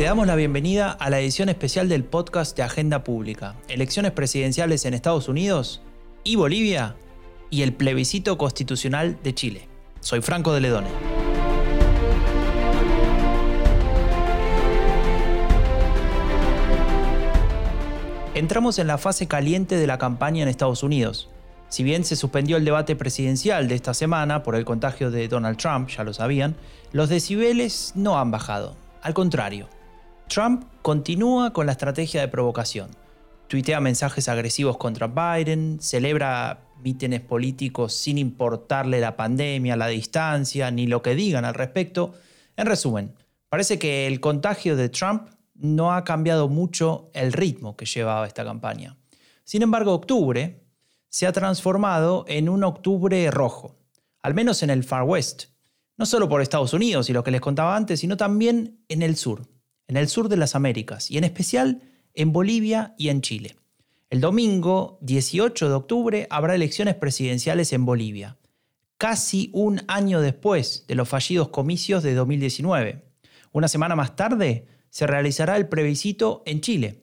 Te 0.00 0.06
damos 0.06 0.26
la 0.26 0.34
bienvenida 0.34 0.92
a 0.92 1.10
la 1.10 1.20
edición 1.20 1.50
especial 1.50 1.90
del 1.90 2.04
podcast 2.04 2.56
de 2.56 2.62
Agenda 2.62 3.04
Pública, 3.04 3.56
elecciones 3.68 4.12
presidenciales 4.12 4.86
en 4.86 4.94
Estados 4.94 5.28
Unidos 5.28 5.82
y 6.24 6.36
Bolivia 6.36 6.96
y 7.50 7.60
el 7.60 7.74
plebiscito 7.74 8.38
constitucional 8.38 9.18
de 9.22 9.34
Chile. 9.34 9.68
Soy 10.00 10.22
Franco 10.22 10.54
de 10.54 10.62
Ledone. 10.62 10.88
Entramos 18.34 18.78
en 18.78 18.86
la 18.86 18.96
fase 18.96 19.28
caliente 19.28 19.76
de 19.76 19.86
la 19.86 19.98
campaña 19.98 20.42
en 20.42 20.48
Estados 20.48 20.82
Unidos. 20.82 21.28
Si 21.68 21.82
bien 21.82 22.06
se 22.06 22.16
suspendió 22.16 22.56
el 22.56 22.64
debate 22.64 22.96
presidencial 22.96 23.68
de 23.68 23.74
esta 23.74 23.92
semana 23.92 24.42
por 24.44 24.54
el 24.54 24.64
contagio 24.64 25.10
de 25.10 25.28
Donald 25.28 25.58
Trump, 25.58 25.90
ya 25.90 26.04
lo 26.04 26.14
sabían, 26.14 26.56
los 26.92 27.10
decibeles 27.10 27.92
no 27.96 28.18
han 28.18 28.30
bajado. 28.30 28.76
Al 29.02 29.12
contrario, 29.12 29.68
Trump 30.30 30.62
continúa 30.80 31.52
con 31.52 31.66
la 31.66 31.72
estrategia 31.72 32.20
de 32.20 32.28
provocación. 32.28 32.88
Tuitea 33.48 33.80
mensajes 33.80 34.28
agresivos 34.28 34.76
contra 34.76 35.08
Biden, 35.08 35.78
celebra 35.80 36.68
mítines 36.84 37.20
políticos 37.20 37.94
sin 37.94 38.16
importarle 38.16 39.00
la 39.00 39.16
pandemia, 39.16 39.74
la 39.74 39.88
distancia, 39.88 40.70
ni 40.70 40.86
lo 40.86 41.02
que 41.02 41.16
digan 41.16 41.44
al 41.44 41.54
respecto. 41.54 42.14
En 42.56 42.66
resumen, 42.66 43.16
parece 43.48 43.80
que 43.80 44.06
el 44.06 44.20
contagio 44.20 44.76
de 44.76 44.88
Trump 44.88 45.30
no 45.54 45.92
ha 45.92 46.04
cambiado 46.04 46.48
mucho 46.48 47.10
el 47.12 47.32
ritmo 47.32 47.76
que 47.76 47.86
llevaba 47.86 48.28
esta 48.28 48.44
campaña. 48.44 48.96
Sin 49.42 49.62
embargo, 49.62 49.92
octubre 49.92 50.62
se 51.08 51.26
ha 51.26 51.32
transformado 51.32 52.24
en 52.28 52.48
un 52.48 52.62
octubre 52.62 53.28
rojo, 53.32 53.74
al 54.22 54.34
menos 54.34 54.62
en 54.62 54.70
el 54.70 54.84
Far 54.84 55.02
West, 55.02 55.46
no 55.96 56.06
solo 56.06 56.28
por 56.28 56.40
Estados 56.40 56.72
Unidos 56.72 57.10
y 57.10 57.12
lo 57.12 57.24
que 57.24 57.32
les 57.32 57.40
contaba 57.40 57.74
antes, 57.74 57.98
sino 57.98 58.16
también 58.16 58.84
en 58.88 59.02
el 59.02 59.16
sur, 59.16 59.42
en 59.90 59.96
el 59.96 60.08
sur 60.08 60.28
de 60.28 60.36
las 60.36 60.54
Américas, 60.54 61.10
y 61.10 61.18
en 61.18 61.24
especial 61.24 61.82
en 62.14 62.32
Bolivia 62.32 62.94
y 62.96 63.08
en 63.08 63.22
Chile. 63.22 63.56
El 64.08 64.20
domingo 64.20 64.98
18 65.02 65.68
de 65.68 65.74
octubre 65.74 66.26
habrá 66.30 66.54
elecciones 66.54 66.94
presidenciales 66.94 67.72
en 67.72 67.84
Bolivia, 67.84 68.38
casi 68.98 69.50
un 69.52 69.82
año 69.88 70.20
después 70.20 70.84
de 70.86 70.94
los 70.94 71.08
fallidos 71.08 71.48
comicios 71.48 72.04
de 72.04 72.14
2019. 72.14 73.02
Una 73.50 73.66
semana 73.66 73.96
más 73.96 74.14
tarde 74.14 74.68
se 74.90 75.08
realizará 75.08 75.56
el 75.56 75.68
plebiscito 75.68 76.44
en 76.46 76.60
Chile. 76.60 77.02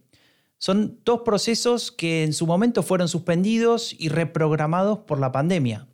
Son 0.58 1.02
dos 1.04 1.24
procesos 1.26 1.92
que 1.92 2.24
en 2.24 2.32
su 2.32 2.48
momento 2.48 2.84
fueron 2.84 3.10
suspendidos 3.10 3.94
y 4.00 4.08
reprogramados 4.08 5.00
por 5.00 5.20
la 5.20 5.34
pandemia. 5.34 5.90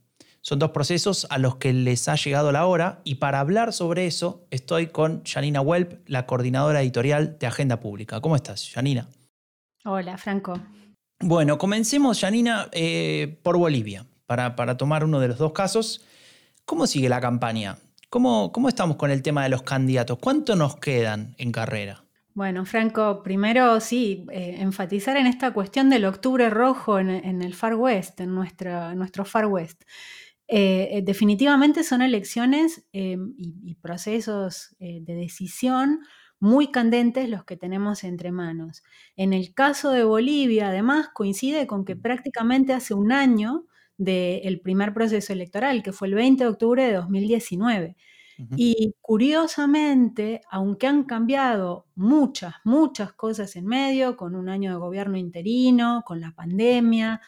Son 0.45 0.59
dos 0.59 0.71
procesos 0.71 1.25
a 1.29 1.37
los 1.37 1.55
que 1.55 1.71
les 1.71 2.09
ha 2.09 2.15
llegado 2.15 2.51
la 2.51 2.65
hora 2.65 2.99
y 3.05 3.15
para 3.15 3.39
hablar 3.39 3.71
sobre 3.71 4.05
eso 4.05 4.45
estoy 4.51 4.87
con 4.87 5.23
Janina 5.23 5.61
Welp, 5.61 6.01
la 6.05 6.25
coordinadora 6.25 6.81
editorial 6.81 7.37
de 7.39 7.47
Agenda 7.47 7.79
Pública. 7.79 8.19
¿Cómo 8.19 8.35
estás, 8.35 8.69
Janina? 8.73 9.07
Hola, 9.85 10.17
Franco. 10.17 10.59
Bueno, 11.21 11.57
comencemos, 11.57 12.19
Janina, 12.19 12.67
eh, 12.73 13.39
por 13.41 13.57
Bolivia, 13.57 14.05
para, 14.25 14.57
para 14.57 14.75
tomar 14.75 15.05
uno 15.05 15.21
de 15.21 15.29
los 15.29 15.37
dos 15.37 15.53
casos. 15.53 16.03
¿Cómo 16.65 16.87
sigue 16.87 17.07
la 17.07 17.21
campaña? 17.21 17.77
¿Cómo, 18.09 18.51
estamos 18.67 18.97
con 18.97 19.11
el 19.11 19.21
tema 19.21 19.43
de 19.43 19.49
los 19.49 19.61
candidatos? 19.63 20.17
¿Cuánto 20.19 20.57
nos 20.57 20.75
quedan 20.75 21.35
en 21.37 21.53
carrera? 21.53 22.03
Bueno, 22.33 22.65
Franco, 22.65 23.23
primero 23.23 23.79
sí, 23.79 24.25
eh, 24.29 24.57
enfatizar 24.59 25.15
en 25.15 25.25
esta 25.25 25.53
cuestión 25.53 25.89
del 25.89 26.03
octubre 26.03 26.49
rojo 26.49 26.99
en, 26.99 27.41
el 27.41 27.53
Far 27.53 27.75
West, 27.75 28.19
en 28.19 28.35
nuestro 28.35 29.23
Far 29.23 29.45
West. 29.45 29.83
Eh, 30.55 30.99
eh, 30.99 31.01
definitivamente 31.01 31.83
son 31.83 32.03
elecciones 32.03 32.85
y, 32.91 33.73
procesos 33.81 34.75
de 34.79 35.15
decisión 35.15 36.01
muy 36.39 36.69
candentes 36.69 37.27
los 37.27 37.43
que 37.43 37.57
tenemos 37.57 38.03
entre 38.03 38.31
manos. 38.31 38.83
En 39.15 39.33
el 39.33 39.55
caso 39.55 39.89
de 39.89 40.03
Bolivia, 40.03 40.67
además, 40.67 41.09
coincide 41.11 41.65
con 41.65 41.85
que 41.85 41.95
prácticamente 41.95 42.73
hace 42.73 42.93
un 42.93 43.11
año 43.11 43.65
del 43.97 44.59
primer 44.61 44.93
proceso 44.93 45.33
electoral, 45.33 45.81
que 45.81 45.91
fue 45.91 46.07
el 46.07 46.13
20 46.13 46.43
de 46.43 46.49
octubre 46.51 46.85
de 46.85 46.93
2019. 46.93 47.95
Y 48.55 48.93
curiosamente, 49.01 50.41
aunque 50.51 50.85
han 50.85 51.05
cambiado 51.05 51.87
muchas, 51.95 52.55
muchas 52.63 53.13
cosas 53.13 53.55
en 53.55 53.65
medio, 53.65 54.17
con 54.17 54.35
un 54.35 54.49
año 54.49 54.71
de 54.71 54.77
gobierno 54.77 55.17
interino, 55.17 56.03
con 56.05 56.21
la 56.21 56.31
pandemia, 56.35 57.21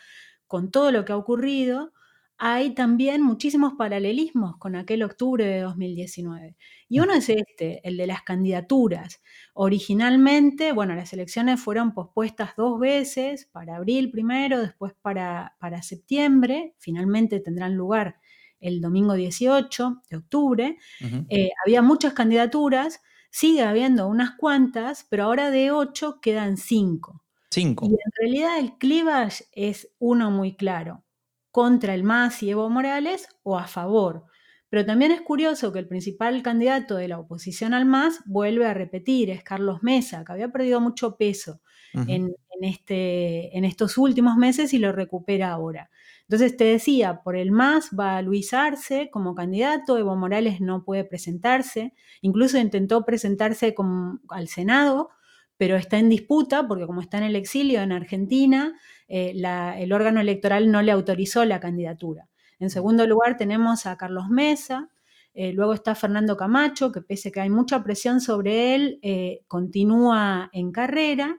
con 0.46 0.70
todo 0.70 0.92
lo 0.92 1.06
que 1.06 1.14
ha 1.14 1.18
ocurrido, 1.18 1.92
hay 2.38 2.76
también 2.76 3.22
muchísimos 3.22 3.74
paralelismos 3.78 4.58
con 4.58 4.76
aquel 4.76 5.04
octubre 5.04 5.46
de 5.46 5.62
2019. 5.62 6.58
Y 6.90 7.00
uno 7.00 7.14
es 7.14 7.30
este, 7.30 7.88
el 7.88 7.96
de 7.96 8.08
las 8.08 8.24
candidaturas. 8.24 9.22
Originalmente, 9.54 10.74
bueno, 10.74 10.96
las 10.96 11.14
elecciones 11.14 11.62
fueron 11.62 11.94
pospuestas 11.94 12.52
dos 12.58 12.80
veces, 12.80 13.46
para 13.46 13.78
abril 13.78 14.12
primero, 14.12 14.60
después 14.60 14.94
para, 15.02 15.56
para 15.60 15.82
septiembre, 15.82 16.76
finalmente 16.78 17.40
tendrán 17.40 17.76
lugar 17.76 18.18
el 18.60 18.82
domingo 18.82 19.14
18 19.14 20.02
de 20.10 20.18
octubre. 20.18 20.78
Eh, 21.30 21.50
había 21.66 21.82
muchas 21.82 22.14
candidaturas, 22.14 23.02
sigue 23.30 23.64
habiendo 23.64 24.08
unas 24.08 24.32
cuantas, 24.38 25.06
pero 25.10 25.24
ahora 25.24 25.52
de 25.52 25.72
ocho 25.72 26.20
quedan 26.20 26.58
cinco. 26.58 27.24
Cinco. 27.50 27.86
Y 27.86 27.92
en 27.92 28.12
realidad 28.20 28.60
el 28.60 28.78
clivage 28.78 29.46
es 29.54 29.90
uno 30.00 30.32
muy 30.32 30.58
claro 30.58 31.05
contra 31.56 31.94
el 31.94 32.04
MAS 32.04 32.44
y 32.44 32.50
Evo 32.50 32.70
Morales 32.70 33.30
o 33.44 33.58
a 33.58 33.66
favor. 33.66 34.26
Pero 34.68 34.86
también 34.86 35.14
es 35.14 35.22
curioso 35.22 35.72
que 35.72 35.80
el 35.80 35.88
principal 35.88 36.44
candidato 36.44 36.98
de 36.98 37.08
la 37.08 37.18
oposición 37.18 37.74
al 37.74 37.86
MAS 37.86 38.20
vuelve 38.26 38.68
a 38.68 38.74
repetir, 38.74 39.30
es 39.30 39.42
Carlos 39.42 39.82
Mesa, 39.82 40.26
que 40.26 40.34
había 40.34 40.50
perdido 40.50 40.82
mucho 40.82 41.16
peso 41.16 41.62
en, 41.94 42.36
este, 42.60 43.58
en 43.58 43.64
estos 43.64 43.98
últimos 43.98 44.36
meses 44.36 44.74
y 44.74 44.80
lo 44.80 44.92
recupera 44.92 45.54
ahora. 45.54 45.90
Entonces 46.24 46.58
te 46.58 46.66
decía, 46.66 47.22
por 47.24 47.38
el 47.38 47.54
MAS 47.54 47.92
va 47.98 48.22
Luis 48.22 48.54
Arce 48.54 49.10
como 49.10 49.34
candidato, 49.34 49.98
Evo 49.98 50.18
Morales 50.18 50.60
no 50.60 50.84
puede 50.84 51.06
presentarse, 51.06 51.94
incluso 52.20 52.58
intentó 52.58 53.06
presentarse 53.06 53.74
al 54.28 54.50
Senado, 54.50 55.10
pero 55.58 55.78
está 55.78 55.98
en 55.98 56.10
disputa 56.10 56.68
porque 56.68 56.86
como 56.86 57.02
está 57.02 57.18
en 57.18 57.24
el 57.24 57.36
exilio 57.36 57.82
en 57.82 57.92
Argentina, 57.92 58.78
eh, 59.08 59.34
el 59.78 59.94
órgano 59.94 60.20
electoral 60.20 60.72
no 60.72 60.82
le 60.82 60.92
autorizó 60.92 61.46
la 61.46 61.60
candidatura. 61.60 62.28
En 62.60 62.70
segundo 62.70 63.06
lugar 63.08 63.38
tenemos 63.38 63.86
a 63.86 63.98
Carlos 63.98 64.30
Mesa, 64.30 64.90
eh, 65.34 65.52
luego 65.52 65.74
está 65.74 65.96
Fernando 65.96 66.38
Camacho, 66.38 66.92
que 66.92 67.02
pese 67.02 67.30
a 67.30 67.32
que 67.32 67.42
hay 67.42 67.50
mucha 67.50 67.84
presión 67.84 68.22
sobre 68.22 68.76
él, 68.76 69.00
eh, 69.02 69.42
continúa 69.48 70.50
en 70.54 70.72
carrera. 70.72 71.38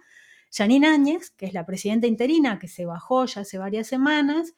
Janine 0.52 0.88
Áñez, 0.88 1.30
que 1.30 1.46
es 1.46 1.54
la 1.54 1.64
presidenta 1.66 2.06
interina, 2.06 2.58
que 2.58 2.68
se 2.68 2.84
bajó 2.86 3.24
ya 3.26 3.42
hace 3.42 3.58
varias 3.58 3.86
semanas. 3.86 4.54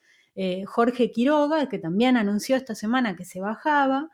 Jorge 0.66 1.10
Quiroga, 1.10 1.69
que 1.69 1.80
también 1.80 2.16
anunció 2.16 2.54
esta 2.54 2.76
semana 2.76 3.16
que 3.16 3.25
se 3.25 3.40
bajaba. 3.40 4.08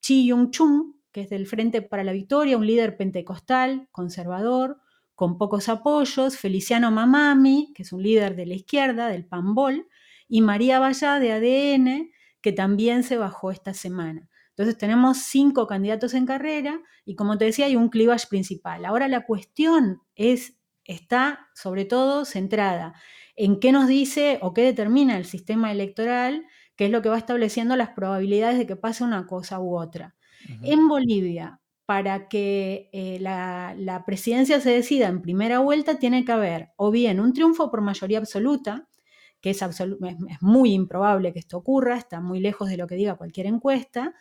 Chi 0.00 0.26
Yung 0.26 0.50
Chung, 0.50 0.94
que 1.12 1.20
es 1.20 1.28
del 1.30 1.46
Frente 1.46 1.82
para 1.82 2.02
la 2.02 2.10
Victoria, 2.10 2.58
un 2.58 2.66
líder 2.66 2.96
pentecostal, 2.96 3.86
conservador 3.92 4.80
con 5.18 5.36
pocos 5.36 5.68
apoyos, 5.68 6.38
Feliciano 6.38 6.92
Mamami, 6.92 7.72
que 7.74 7.82
es 7.82 7.92
un 7.92 8.04
líder 8.04 8.36
de 8.36 8.46
la 8.46 8.54
izquierda, 8.54 9.08
del 9.08 9.26
PAMBOL, 9.26 9.88
y 10.28 10.42
María 10.42 10.78
Vallá 10.78 11.18
de 11.18 11.32
ADN, 11.32 12.12
que 12.40 12.52
también 12.52 13.02
se 13.02 13.16
bajó 13.16 13.50
esta 13.50 13.74
semana. 13.74 14.28
Entonces 14.50 14.78
tenemos 14.78 15.18
cinco 15.18 15.66
candidatos 15.66 16.14
en 16.14 16.24
carrera 16.24 16.80
y 17.04 17.16
como 17.16 17.36
te 17.36 17.46
decía 17.46 17.66
hay 17.66 17.74
un 17.74 17.88
clivage 17.88 18.28
principal. 18.28 18.84
Ahora 18.84 19.08
la 19.08 19.26
cuestión 19.26 20.02
es, 20.14 20.56
está 20.84 21.48
sobre 21.52 21.84
todo 21.84 22.24
centrada 22.24 22.94
en 23.34 23.58
qué 23.58 23.72
nos 23.72 23.88
dice 23.88 24.38
o 24.40 24.54
qué 24.54 24.62
determina 24.62 25.18
el 25.18 25.24
sistema 25.24 25.72
electoral, 25.72 26.46
que 26.76 26.84
es 26.84 26.92
lo 26.92 27.02
que 27.02 27.08
va 27.08 27.18
estableciendo 27.18 27.74
las 27.74 27.88
probabilidades 27.88 28.56
de 28.56 28.68
que 28.68 28.76
pase 28.76 29.02
una 29.02 29.26
cosa 29.26 29.58
u 29.58 29.76
otra. 29.76 30.14
En 30.62 30.86
Bolivia, 30.86 31.60
para 31.88 32.28
que 32.28 32.90
eh, 32.92 33.16
la, 33.18 34.02
presidencia 34.04 34.60
se 34.60 34.68
decida 34.68 35.08
en 35.08 35.22
primera 35.22 35.60
vuelta, 35.60 35.98
tiene 35.98 36.22
que 36.22 36.32
haber 36.32 36.68
o 36.76 36.90
bien 36.90 37.18
un 37.18 37.32
triunfo 37.32 37.70
por 37.70 37.80
mayoría 37.80 38.18
absoluta, 38.18 38.86
que 39.40 39.48
es, 39.48 39.62
muy 40.42 40.74
improbable 40.74 41.32
que 41.32 41.38
esto 41.38 41.56
ocurra, 41.56 41.96
está 41.96 42.20
muy 42.20 42.40
lejos 42.40 42.68
de 42.68 42.76
lo 42.76 42.86
que 42.86 42.96
diga 42.96 43.16
cualquier 43.16 43.46
encuesta, 43.46 44.14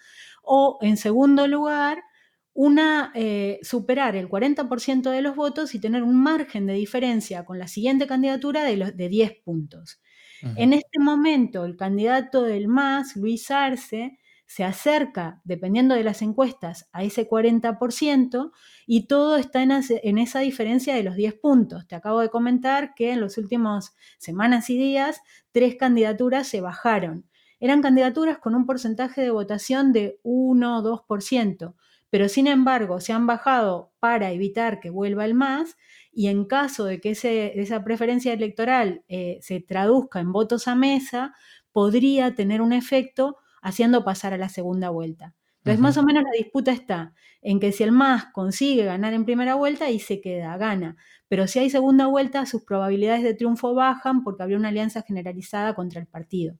o 0.43 0.77
en 0.79 0.95
segundo 0.95 1.45
lugar, 1.45 2.01
una, 2.53 3.11
eh, 3.15 3.59
superar 3.63 4.15
el 4.15 4.29
40% 4.29 5.11
de 5.11 5.21
los 5.21 5.35
votos 5.35 5.75
y 5.75 5.79
tener 5.79 6.03
un 6.03 6.15
margen 6.15 6.67
de 6.67 6.73
diferencia 6.73 7.43
con 7.43 7.59
la 7.59 7.67
siguiente 7.67 8.07
candidatura 8.07 8.63
de, 8.63 8.77
los, 8.77 8.95
de 8.95 9.09
10 9.09 9.41
puntos. 9.43 9.99
En 10.55 10.71
este 10.71 10.99
momento, 10.99 11.65
el 11.65 11.75
candidato 11.75 12.43
del 12.43 12.69
MAS, 12.69 13.17
Luis 13.17 13.51
Arce, 13.51 14.19
se 14.47 14.63
acerca, 14.63 15.41
dependiendo 15.43 15.93
de 15.93 16.05
las 16.05 16.21
encuestas, 16.21 16.89
a 16.93 17.03
ese 17.03 17.29
40% 17.29 18.51
y 18.87 19.05
todo 19.05 19.35
está 19.35 19.61
en, 19.61 20.17
esa 20.17 20.39
diferencia 20.39 20.95
de 20.95 21.03
los 21.03 21.15
10 21.15 21.33
puntos. 21.35 21.85
Te 21.85 21.95
acabo 21.95 22.21
de 22.21 22.29
comentar 22.29 22.95
que 22.95 23.11
en 23.11 23.19
los 23.19 23.37
últimos 23.37 23.93
semanas 24.17 24.69
y 24.69 24.77
días 24.77 25.21
tres 25.51 25.75
candidaturas 25.75 26.47
se 26.47 26.61
bajaron. 26.61 27.25
Eran 27.59 27.81
candidaturas 27.81 28.37
con 28.37 28.55
un 28.55 28.65
porcentaje 28.65 29.21
de 29.21 29.31
votación 29.31 29.91
de 29.91 30.19
1 30.23 30.77
o 30.77 31.05
2%, 31.07 31.75
pero 32.09 32.29
sin 32.29 32.47
embargo 32.47 33.01
se 33.01 33.11
han 33.11 33.27
bajado 33.27 33.91
para 33.99 34.31
evitar 34.31 34.79
que 34.79 34.89
vuelva 34.89 35.25
el 35.25 35.33
MAS 35.33 35.75
y 36.13 36.27
en 36.27 36.45
caso 36.45 36.85
de 36.85 37.01
que 37.01 37.11
esa 37.11 37.83
preferencia 37.83 38.31
electoral 38.31 39.03
eh, 39.09 39.39
se 39.41 39.59
traduzca 39.59 40.21
en 40.21 40.31
votos 40.31 40.69
a 40.69 40.75
mesa, 40.75 41.35
podría 41.73 42.33
tener 42.33 42.61
un 42.61 42.71
efecto 42.71 43.37
haciendo 43.67 44.03
pasar 44.03 44.33
a 44.33 44.37
la 44.37 44.49
segunda 44.49 44.89
vuelta. 44.89 45.35
Entonces, 45.59 45.81
más 45.81 45.97
o 45.97 46.03
menos 46.03 46.23
la 46.23 46.31
disputa 46.31 46.71
está 46.71 47.13
en 47.41 47.59
que 47.59 47.73
si 47.73 47.83
el 47.83 47.91
MAS 47.91 48.27
consigue 48.31 48.85
ganar 48.85 49.13
en 49.13 49.25
primera 49.25 49.55
vuelta, 49.55 49.89
y 49.89 49.99
se 49.99 50.21
queda, 50.21 50.55
gana. 50.57 50.95
Pero 51.27 51.45
si 51.47 51.59
hay 51.59 51.69
segunda 51.69 52.07
vuelta, 52.07 52.45
sus 52.45 52.63
probabilidades 52.63 53.23
de 53.23 53.33
triunfo 53.33 53.73
bajan 53.73 54.23
porque 54.23 54.43
habría 54.43 54.57
una 54.57 54.69
alianza 54.69 55.01
generalizada 55.01 55.75
contra 55.75 55.99
el 55.99 56.07
partido. 56.07 56.57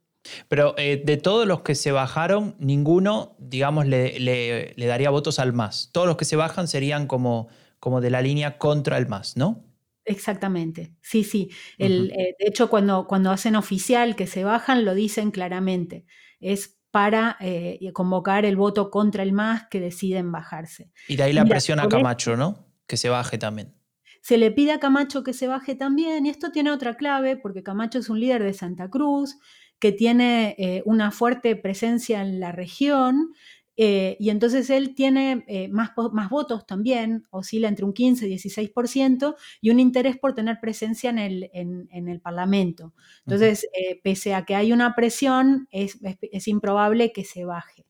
Pero 0.49 0.75
eh, 0.77 1.01
de 1.05 1.15
todos 1.15 1.47
los 1.47 1.61
que 1.61 1.73
se 1.73 1.93
bajaron, 1.93 2.57
ninguno, 2.59 3.37
digamos, 3.39 3.87
le, 3.87 4.73
daría 4.77 5.09
votos 5.09 5.39
al 5.39 5.53
MAS. 5.53 5.89
Todos 5.93 6.07
los 6.07 6.17
que 6.17 6.25
se 6.25 6.35
bajan 6.35 6.67
serían 6.67 7.07
como, 7.07 7.47
como 7.79 8.01
de 8.01 8.09
la 8.09 8.21
línea 8.21 8.57
contra 8.57 8.97
el 8.97 9.07
MAS, 9.07 9.37
¿no? 9.37 9.63
Exactamente, 10.03 10.93
sí, 11.01 11.23
sí. 11.23 11.49
El, 11.77 12.11
eh, 12.11 12.35
de 12.39 12.47
hecho, 12.47 12.69
cuando, 12.69 13.07
cuando 13.07 13.31
hacen 13.31 13.55
oficial 13.55 14.15
que 14.15 14.27
se 14.27 14.43
bajan, 14.43 14.85
lo 14.85 14.95
dicen 14.95 15.31
claramente. 15.31 16.05
Es 16.39 16.76
para 16.91 17.37
eh, 17.39 17.79
convocar 17.93 18.45
el 18.45 18.55
voto 18.55 18.89
contra 18.89 19.23
el 19.23 19.33
MAS 19.33 19.67
que 19.69 19.79
deciden 19.79 20.31
bajarse. 20.31 20.91
Y 21.07 21.15
de 21.15 21.23
ahí 21.23 21.33
la 21.33 21.45
presión 21.45 21.79
a 21.79 21.87
Camacho, 21.87 22.35
¿no? 22.35 22.67
Que 22.87 22.97
se 22.97 23.09
baje 23.09 23.37
también. 23.37 23.75
Se 24.21 24.37
le 24.37 24.51
pide 24.51 24.71
a 24.73 24.79
Camacho 24.79 25.23
que 25.23 25.33
se 25.33 25.47
baje 25.47 25.75
también, 25.75 26.25
y 26.25 26.29
esto 26.29 26.51
tiene 26.51 26.71
otra 26.71 26.95
clave, 26.95 27.37
porque 27.37 27.63
Camacho 27.63 27.99
es 27.99 28.09
un 28.09 28.19
líder 28.19 28.43
de 28.43 28.53
Santa 28.53 28.89
Cruz, 28.89 29.37
que 29.79 29.91
tiene 29.91 30.55
eh, 30.57 30.81
una 30.85 31.11
fuerte 31.11 31.55
presencia 31.55 32.21
en 32.21 32.39
la 32.39 32.51
región, 32.51 33.33
eh, 33.77 34.17
y 34.19 34.29
entonces 34.29 34.69
él 34.69 34.95
tiene 34.95 35.45
eh, 35.47 35.69
más, 35.69 35.91
más, 36.11 36.29
votos 36.29 36.65
también, 36.65 37.25
oscila 37.29 37.67
entre 37.67 37.85
un 37.85 37.93
15 37.93 38.27
y 38.27 38.35
16%, 38.35 39.35
y 39.61 39.69
un 39.69 39.79
interés 39.79 40.17
por 40.17 40.33
tener 40.33 40.59
presencia 40.59 41.09
en 41.09 41.19
el, 41.19 41.49
en, 41.53 42.07
el 42.07 42.19
Parlamento. 42.19 42.93
Entonces, 43.25 43.67
pese 44.03 44.33
a 44.33 44.45
que 44.45 44.55
hay 44.55 44.73
una 44.73 44.95
presión, 44.95 45.67
es, 45.71 45.97
es, 46.21 46.47
improbable 46.47 47.11
que 47.11 47.23
se 47.23 47.45
baje. 47.45 47.85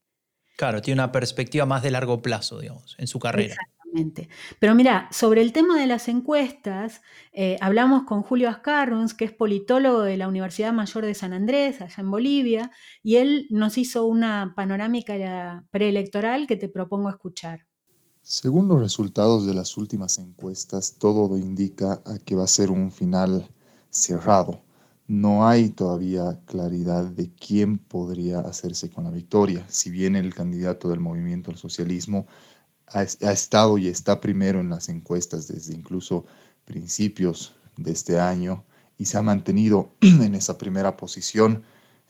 Claro, 0.57 0.81
tiene 0.81 1.01
una 1.01 1.11
perspectiva 1.11 1.65
más 1.65 1.83
de 1.83 1.91
largo 1.91 2.21
plazo, 2.21 2.59
digamos, 2.59 2.95
en 2.99 3.07
su 3.07 3.19
carrera. 3.19 3.55
Pero 4.59 4.75
mira, 4.75 5.07
sobre 5.11 5.41
el 5.41 5.51
tema 5.51 5.79
de 5.79 5.87
las 5.87 6.07
encuestas, 6.07 7.01
eh, 7.33 7.57
hablamos 7.61 8.03
con 8.03 8.21
Julio 8.21 8.49
Ascarruns, 8.49 9.13
que 9.13 9.25
es 9.25 9.31
politólogo 9.31 10.01
de 10.01 10.17
la 10.17 10.27
Universidad 10.27 10.73
Mayor 10.73 11.05
de 11.05 11.13
San 11.13 11.33
Andrés, 11.33 11.81
allá 11.81 11.95
en 11.97 12.11
Bolivia, 12.11 12.71
y 13.03 13.15
él 13.15 13.47
nos 13.49 13.77
hizo 13.77 14.05
una 14.05 14.53
panorámica 14.55 15.65
preelectoral 15.71 16.47
que 16.47 16.57
te 16.57 16.69
propongo 16.69 17.09
escuchar. 17.09 17.65
Según 18.21 18.67
los 18.67 18.79
resultados 18.79 19.45
de 19.47 19.53
las 19.53 19.77
últimas 19.77 20.19
encuestas, 20.19 20.97
todo 20.99 21.37
indica 21.37 22.01
a 22.05 22.19
que 22.19 22.35
va 22.35 22.43
a 22.43 22.47
ser 22.47 22.71
un 22.71 22.91
final 22.91 23.49
cerrado. 23.89 24.61
No 25.07 25.47
hay 25.47 25.69
todavía 25.69 26.41
claridad 26.45 27.05
de 27.05 27.33
quién 27.33 27.77
podría 27.77 28.41
hacerse 28.41 28.89
con 28.89 29.05
la 29.05 29.11
victoria. 29.11 29.65
Si 29.69 29.89
bien 29.89 30.17
el 30.17 30.33
candidato 30.33 30.89
del 30.89 30.99
movimiento 30.99 31.49
al 31.51 31.57
socialismo 31.57 32.27
ha, 32.93 33.03
estado 33.03 33.77
y 33.77 33.87
está 33.87 34.21
primero 34.21 34.59
en 34.59 34.69
las 34.69 34.89
encuestas 34.89 35.47
desde 35.47 35.73
incluso 35.73 36.25
principios 36.65 37.53
de 37.75 37.91
este 37.91 38.19
año 38.19 38.63
y 38.97 39.05
se 39.05 39.17
ha 39.17 39.21
mantenido 39.21 39.91
en 40.01 40.35
esa 40.35 40.57
primera 40.57 40.95
posición 40.97 41.63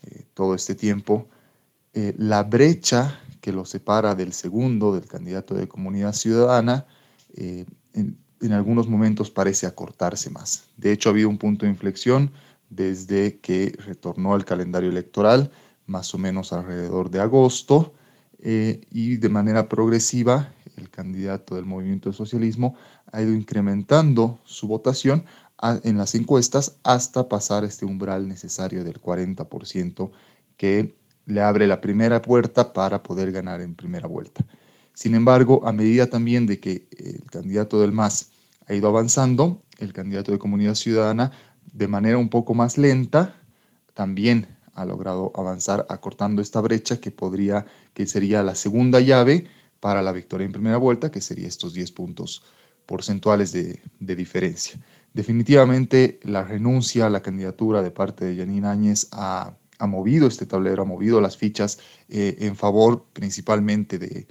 eh, 0.04 0.24
todo 0.34 0.56
este 0.56 0.76
tiempo. 0.76 1.28
Eh, 1.94 2.14
la 2.18 2.44
brecha 2.44 3.20
que 3.42 3.52
lo 3.52 3.66
separa 3.66 4.14
del 4.14 4.34
segundo, 4.34 4.94
del 4.94 5.08
candidato 5.08 5.56
de 5.56 5.68
comunidad 5.68 6.14
ciudadana, 6.14 6.86
eh, 7.36 7.66
en, 7.94 8.18
en, 8.42 8.52
algunos 8.52 8.88
momentos 8.88 9.32
parece 9.32 9.66
acortarse 9.66 10.30
más. 10.30 10.66
De 10.78 10.92
hecho, 10.92 11.10
ha 11.10 11.12
habido 11.12 11.30
un 11.30 11.38
punto 11.38 11.66
de 11.66 11.72
inflexión 11.72 12.32
desde 12.70 13.40
que 13.40 13.74
retornó 13.86 14.34
al 14.34 14.46
calendario 14.46 14.90
electoral, 14.90 15.52
más 15.86 16.14
o 16.14 16.18
menos 16.18 16.54
alrededor 16.54 17.10
de 17.10 17.22
agosto, 17.22 17.94
y 18.40 19.18
de 19.18 19.30
manera 19.30 19.68
progresiva 19.68 20.54
el 20.78 20.90
candidato 20.90 21.56
del 21.56 21.66
movimiento 21.66 22.14
socialismo, 22.14 22.76
ha 23.12 23.22
ido 23.22 23.34
incrementando 23.34 24.40
su 24.46 24.68
votación 24.68 25.26
en 25.84 25.98
las 25.98 26.14
encuestas 26.14 26.78
hasta 26.84 27.28
pasar 27.28 27.64
este 27.64 27.86
umbral 27.86 28.28
necesario 28.28 28.84
del 28.84 29.02
40% 29.02 30.12
que 30.56 30.96
le 31.26 31.42
abre 31.42 31.68
la 31.68 31.82
primera 31.82 32.22
puerta 32.22 32.74
para 32.74 33.02
poder 33.04 33.32
ganar 33.32 33.62
en 33.62 33.76
primera 33.76 34.08
vuelta. 34.08 34.46
Sin 34.94 35.16
embargo, 35.16 35.68
a 35.68 35.74
medida 35.74 36.08
también 36.08 36.46
de 36.46 36.60
que 36.60 36.88
el 36.98 37.24
candidato 37.30 37.82
del 37.82 37.92
MAS 37.92 38.32
ha 38.68 38.74
ido 38.74 38.88
avanzando, 38.88 39.62
el 39.80 39.94
candidato 39.94 40.32
de 40.32 40.40
Comunidad 40.40 40.76
Ciudadana, 40.76 41.32
de 41.72 41.88
manera 41.88 42.18
un 42.18 42.30
poco 42.30 42.54
más 42.54 42.78
lenta, 42.78 43.36
también 43.94 44.57
ha 44.78 44.86
logrado 44.86 45.32
avanzar 45.36 45.86
acortando 45.90 46.42
esta 46.42 46.62
brecha 46.62 47.02
que 47.02 47.12
podría, 47.12 47.66
que 47.94 48.06
sería 48.06 48.44
la 48.44 48.56
segunda 48.56 49.00
llave 49.00 49.48
para 49.80 50.02
la 50.02 50.12
victoria 50.12 50.46
en 50.46 50.52
primera 50.52 50.78
vuelta, 50.78 51.12
que 51.12 51.20
sería 51.20 51.48
estos 51.48 51.74
10 51.74 51.92
puntos 51.92 52.44
porcentuales 52.86 53.52
de, 53.52 53.80
diferencia. 54.00 54.80
Definitivamente 55.14 56.20
la 56.24 56.44
renuncia 56.44 57.08
a 57.08 57.10
la 57.10 57.22
candidatura 57.22 57.82
de 57.82 57.92
parte 57.92 58.26
de 58.26 58.38
Janine 58.38 58.68
Áñez 58.68 59.08
ha, 59.12 59.56
movido 59.82 60.28
este 60.28 60.46
tablero, 60.46 60.84
ha 60.84 60.86
movido 60.86 61.22
las 61.22 61.38
fichas 61.38 61.80
eh, 62.08 62.38
en 62.40 62.56
favor 62.56 63.06
principalmente 63.14 64.00
de, 64.00 64.28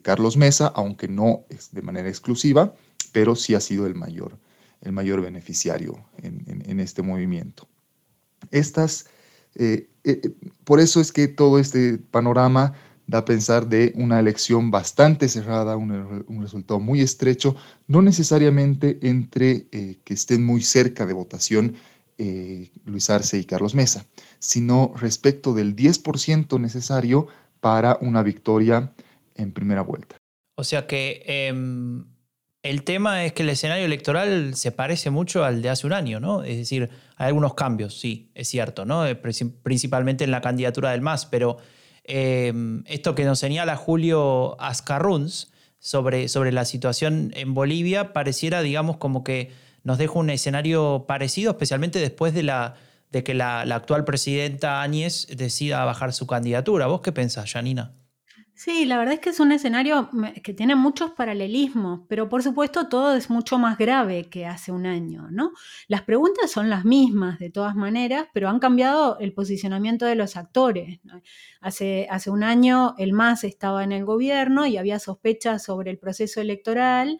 Carlos 0.00 0.36
Mesa, 0.36 0.68
aunque 0.76 1.08
no 1.08 1.44
de 1.72 1.82
manera 1.82 2.08
exclusiva, 2.08 2.72
pero 3.12 3.34
sí 3.34 3.54
ha 3.56 3.60
sido 3.60 3.86
el 3.86 3.96
mayor, 3.96 4.38
el 4.80 4.92
mayor 4.92 5.20
beneficiario 5.20 6.04
en, 6.22 6.78
este 6.78 7.02
movimiento. 7.02 7.66
Estas, 8.52 9.06
eh, 9.54 9.88
eh, 10.04 10.20
por 10.64 10.80
eso 10.80 11.00
es 11.00 11.12
que 11.12 11.28
todo 11.28 11.58
este 11.58 11.98
panorama 11.98 12.74
da 13.06 13.18
a 13.18 13.24
pensar 13.24 13.68
de 13.68 13.92
una 13.94 14.18
elección 14.18 14.70
bastante 14.70 15.28
cerrada, 15.28 15.76
un, 15.76 16.40
resultado 16.40 16.80
muy 16.80 17.00
estrecho, 17.00 17.56
no 17.86 18.00
necesariamente 18.00 18.98
entre 19.02 19.66
eh, 19.72 19.98
que 20.04 20.14
estén 20.14 20.44
muy 20.44 20.62
cerca 20.62 21.04
de 21.04 21.12
votación 21.12 21.74
eh, 22.18 22.70
Luis 22.84 23.10
Arce 23.10 23.38
y 23.38 23.44
Carlos 23.44 23.74
Mesa, 23.74 24.06
sino 24.38 24.92
respecto 24.96 25.52
del 25.52 25.76
10% 25.76 26.60
necesario 26.60 27.26
para 27.60 27.98
una 28.00 28.22
victoria 28.22 28.92
en 29.34 29.52
primera 29.52 29.82
vuelta. 29.82 30.16
O 30.56 30.64
sea 30.64 30.86
que 30.86 31.22
em, 31.26 32.04
el 32.62 32.84
tema 32.84 33.24
es 33.24 33.32
que 33.32 33.42
el 33.42 33.48
escenario 33.48 33.84
electoral 33.84 34.54
se 34.54 34.72
parece 34.72 35.10
mucho 35.10 35.44
al 35.44 35.62
de 35.62 35.70
hace 35.70 35.86
un 35.86 35.92
año, 35.92 36.20
¿no? 36.20 36.42
Es 36.44 36.56
decir, 36.56 36.90
hay 37.16 37.28
algunos 37.28 37.54
cambios, 37.54 37.98
sí, 37.98 38.30
es 38.34 38.48
cierto, 38.48 38.84
¿no? 38.84 39.06
Eh, 39.06 39.16
principalmente 39.16 40.24
en 40.24 40.30
la 40.30 40.40
candidatura 40.40 40.90
del 40.90 41.00
MAS, 41.00 41.26
pero 41.26 41.58
Em, 42.04 42.82
esto 42.86 43.14
que 43.14 43.24
nos 43.24 43.38
señala 43.38 43.76
Julio 43.76 44.60
Ascarruns 44.60 45.52
sobre, 45.78 46.28
sobre 46.28 46.52
la 46.52 46.64
situación 46.64 47.32
en 47.34 47.54
Bolivia 47.54 48.12
pareciera, 48.12 48.62
digamos, 48.62 48.96
como 48.96 49.22
que 49.22 49.52
nos 49.84 49.98
deja 49.98 50.14
un 50.14 50.30
escenario 50.30 51.04
parecido, 51.06 51.52
especialmente 51.52 51.98
después 52.00 52.34
de, 52.34 52.42
la, 52.42 52.74
de 53.10 53.22
que 53.22 53.34
la, 53.34 53.64
la 53.64 53.76
actual 53.76 54.04
presidenta 54.04 54.82
Áñez 54.82 55.26
decida 55.28 55.84
bajar 55.84 56.12
su 56.12 56.26
candidatura. 56.26 56.86
¿Vos 56.86 57.02
qué 57.02 57.12
pensás, 57.12 57.52
Janina? 57.52 57.92
Sí, 58.64 58.84
la 58.84 58.96
verdad 58.96 59.14
es 59.14 59.18
que 59.20 59.30
es 59.30 59.40
un 59.40 59.50
escenario 59.50 60.08
que 60.44 60.54
tiene 60.54 60.76
muchos 60.76 61.10
paralelismos, 61.10 62.02
pero 62.08 62.28
por 62.28 62.44
supuesto 62.44 62.88
todo 62.88 63.16
es 63.16 63.28
mucho 63.28 63.58
más 63.58 63.76
grave 63.76 64.30
que 64.30 64.46
hace 64.46 64.70
un 64.70 64.86
año, 64.86 65.26
¿no? 65.32 65.50
Las 65.88 66.02
preguntas 66.02 66.48
son 66.48 66.70
las 66.70 66.84
mismas 66.84 67.40
de 67.40 67.50
todas 67.50 67.74
maneras, 67.74 68.28
pero 68.32 68.48
han 68.48 68.60
cambiado 68.60 69.18
el 69.18 69.34
posicionamiento 69.34 70.06
de 70.06 70.14
los 70.14 70.36
actores. 70.36 71.00
Hace, 71.60 72.06
hace 72.08 72.30
un 72.30 72.44
año 72.44 72.94
el 72.98 73.12
MAS 73.12 73.42
estaba 73.42 73.82
en 73.82 73.90
el 73.90 74.04
gobierno 74.04 74.64
y 74.64 74.76
había 74.76 75.00
sospechas 75.00 75.64
sobre 75.64 75.90
el 75.90 75.98
proceso 75.98 76.40
electoral. 76.40 77.18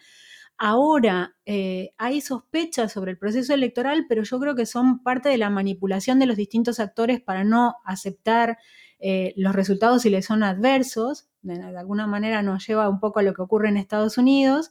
Ahora 0.58 1.34
eh, 1.44 1.92
hay 1.98 2.20
sospechas 2.20 2.92
sobre 2.92 3.10
el 3.10 3.18
proceso 3.18 3.52
electoral, 3.52 4.06
pero 4.08 4.22
yo 4.22 4.38
creo 4.38 4.54
que 4.54 4.66
son 4.66 5.02
parte 5.02 5.28
de 5.28 5.38
la 5.38 5.50
manipulación 5.50 6.20
de 6.20 6.26
los 6.26 6.36
distintos 6.36 6.78
actores 6.78 7.20
para 7.20 7.42
no 7.42 7.74
aceptar 7.84 8.58
eh, 9.00 9.34
los 9.36 9.56
resultados 9.56 10.02
si 10.02 10.10
les 10.10 10.26
son 10.26 10.44
adversos 10.44 11.26
de, 11.42 11.78
alguna 11.78 12.06
manera 12.06 12.42
nos 12.42 12.66
lleva 12.66 12.88
un 12.88 13.00
poco 13.00 13.20
a 13.20 13.22
lo 13.22 13.34
que 13.34 13.42
ocurre 13.42 13.68
en 13.68 13.76
Estados 13.76 14.18
Unidos. 14.18 14.70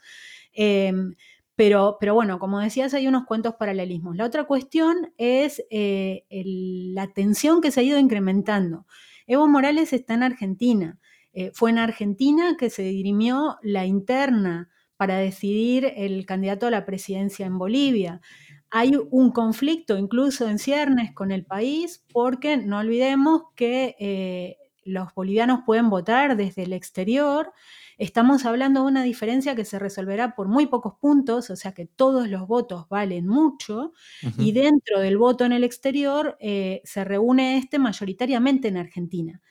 Em, 0.54 1.16
pero, 1.56 1.98
pero, 2.00 2.14
bueno, 2.16 2.40
como 2.40 2.60
decías, 2.60 2.94
hay 2.94 3.08
unos 3.08 3.26
cuantos 3.26 3.56
paralelismos. 3.56 4.16
La 4.16 4.26
otra 4.26 4.46
cuestión 4.46 5.14
es 5.18 5.64
eh, 5.70 6.24
la 6.30 7.08
tensión 7.08 7.62
que 7.62 7.72
se 7.72 7.82
ha 7.82 7.84
ido 7.84 8.00
incrementando. 8.00 8.86
Evo 9.28 9.48
Morales 9.48 9.94
está 9.94 10.16
en 10.16 10.24
Argentina. 10.24 11.00
Eh, 11.34 11.52
fue 11.54 11.70
en 11.70 11.78
Argentina 11.78 12.56
que 12.58 12.70
se 12.70 12.84
dirimió 12.84 13.58
la 13.62 13.86
interna 13.86 14.70
para 14.98 15.18
decidir 15.18 15.94
el 15.96 16.26
candidato 16.26 16.68
a 16.68 16.72
la 16.72 16.86
presidencia 16.86 17.46
en 17.46 17.58
Bolivia. 17.58 18.22
Hay 18.70 18.94
un 19.10 19.32
conflicto 19.32 19.98
incluso 19.98 20.48
en 20.48 20.60
ciernes 20.60 21.14
con 21.14 21.32
el 21.32 21.46
país 21.46 22.06
porque 22.14 22.58
no 22.58 22.80
olvidemos 22.80 23.44
que 23.56 23.96
eh, 24.00 24.58
los 24.84 25.14
bolivianos 25.14 25.62
pueden 25.66 25.90
votar 25.90 26.38
desde 26.38 26.64
el 26.64 26.74
exterior, 26.74 27.54
estamos 27.98 28.46
hablando 28.46 28.82
de 28.82 28.88
una 28.88 29.04
diferencia 29.04 29.56
que 29.56 29.66
se 29.66 29.78
resolverá 29.78 30.36
por 30.36 30.48
muy 30.48 30.66
pocos 30.66 30.96
puntos, 31.00 31.50
o 31.50 31.56
sea 31.56 31.74
que 31.74 31.86
todos 31.86 32.28
los 32.28 32.48
votos 32.48 32.88
valen 32.90 33.28
mucho, 33.28 33.94
y 34.38 34.52
dentro 34.54 35.00
del 35.00 35.18
voto 35.18 35.46
en 35.46 35.52
el 35.52 35.64
exterior 35.64 36.38
eh, 36.40 36.82
se 36.84 37.04
reúne 37.04 37.58
este 37.58 37.78
mayoritariamente 37.80 38.70
en 38.70 38.78
Argentina. 38.78 39.42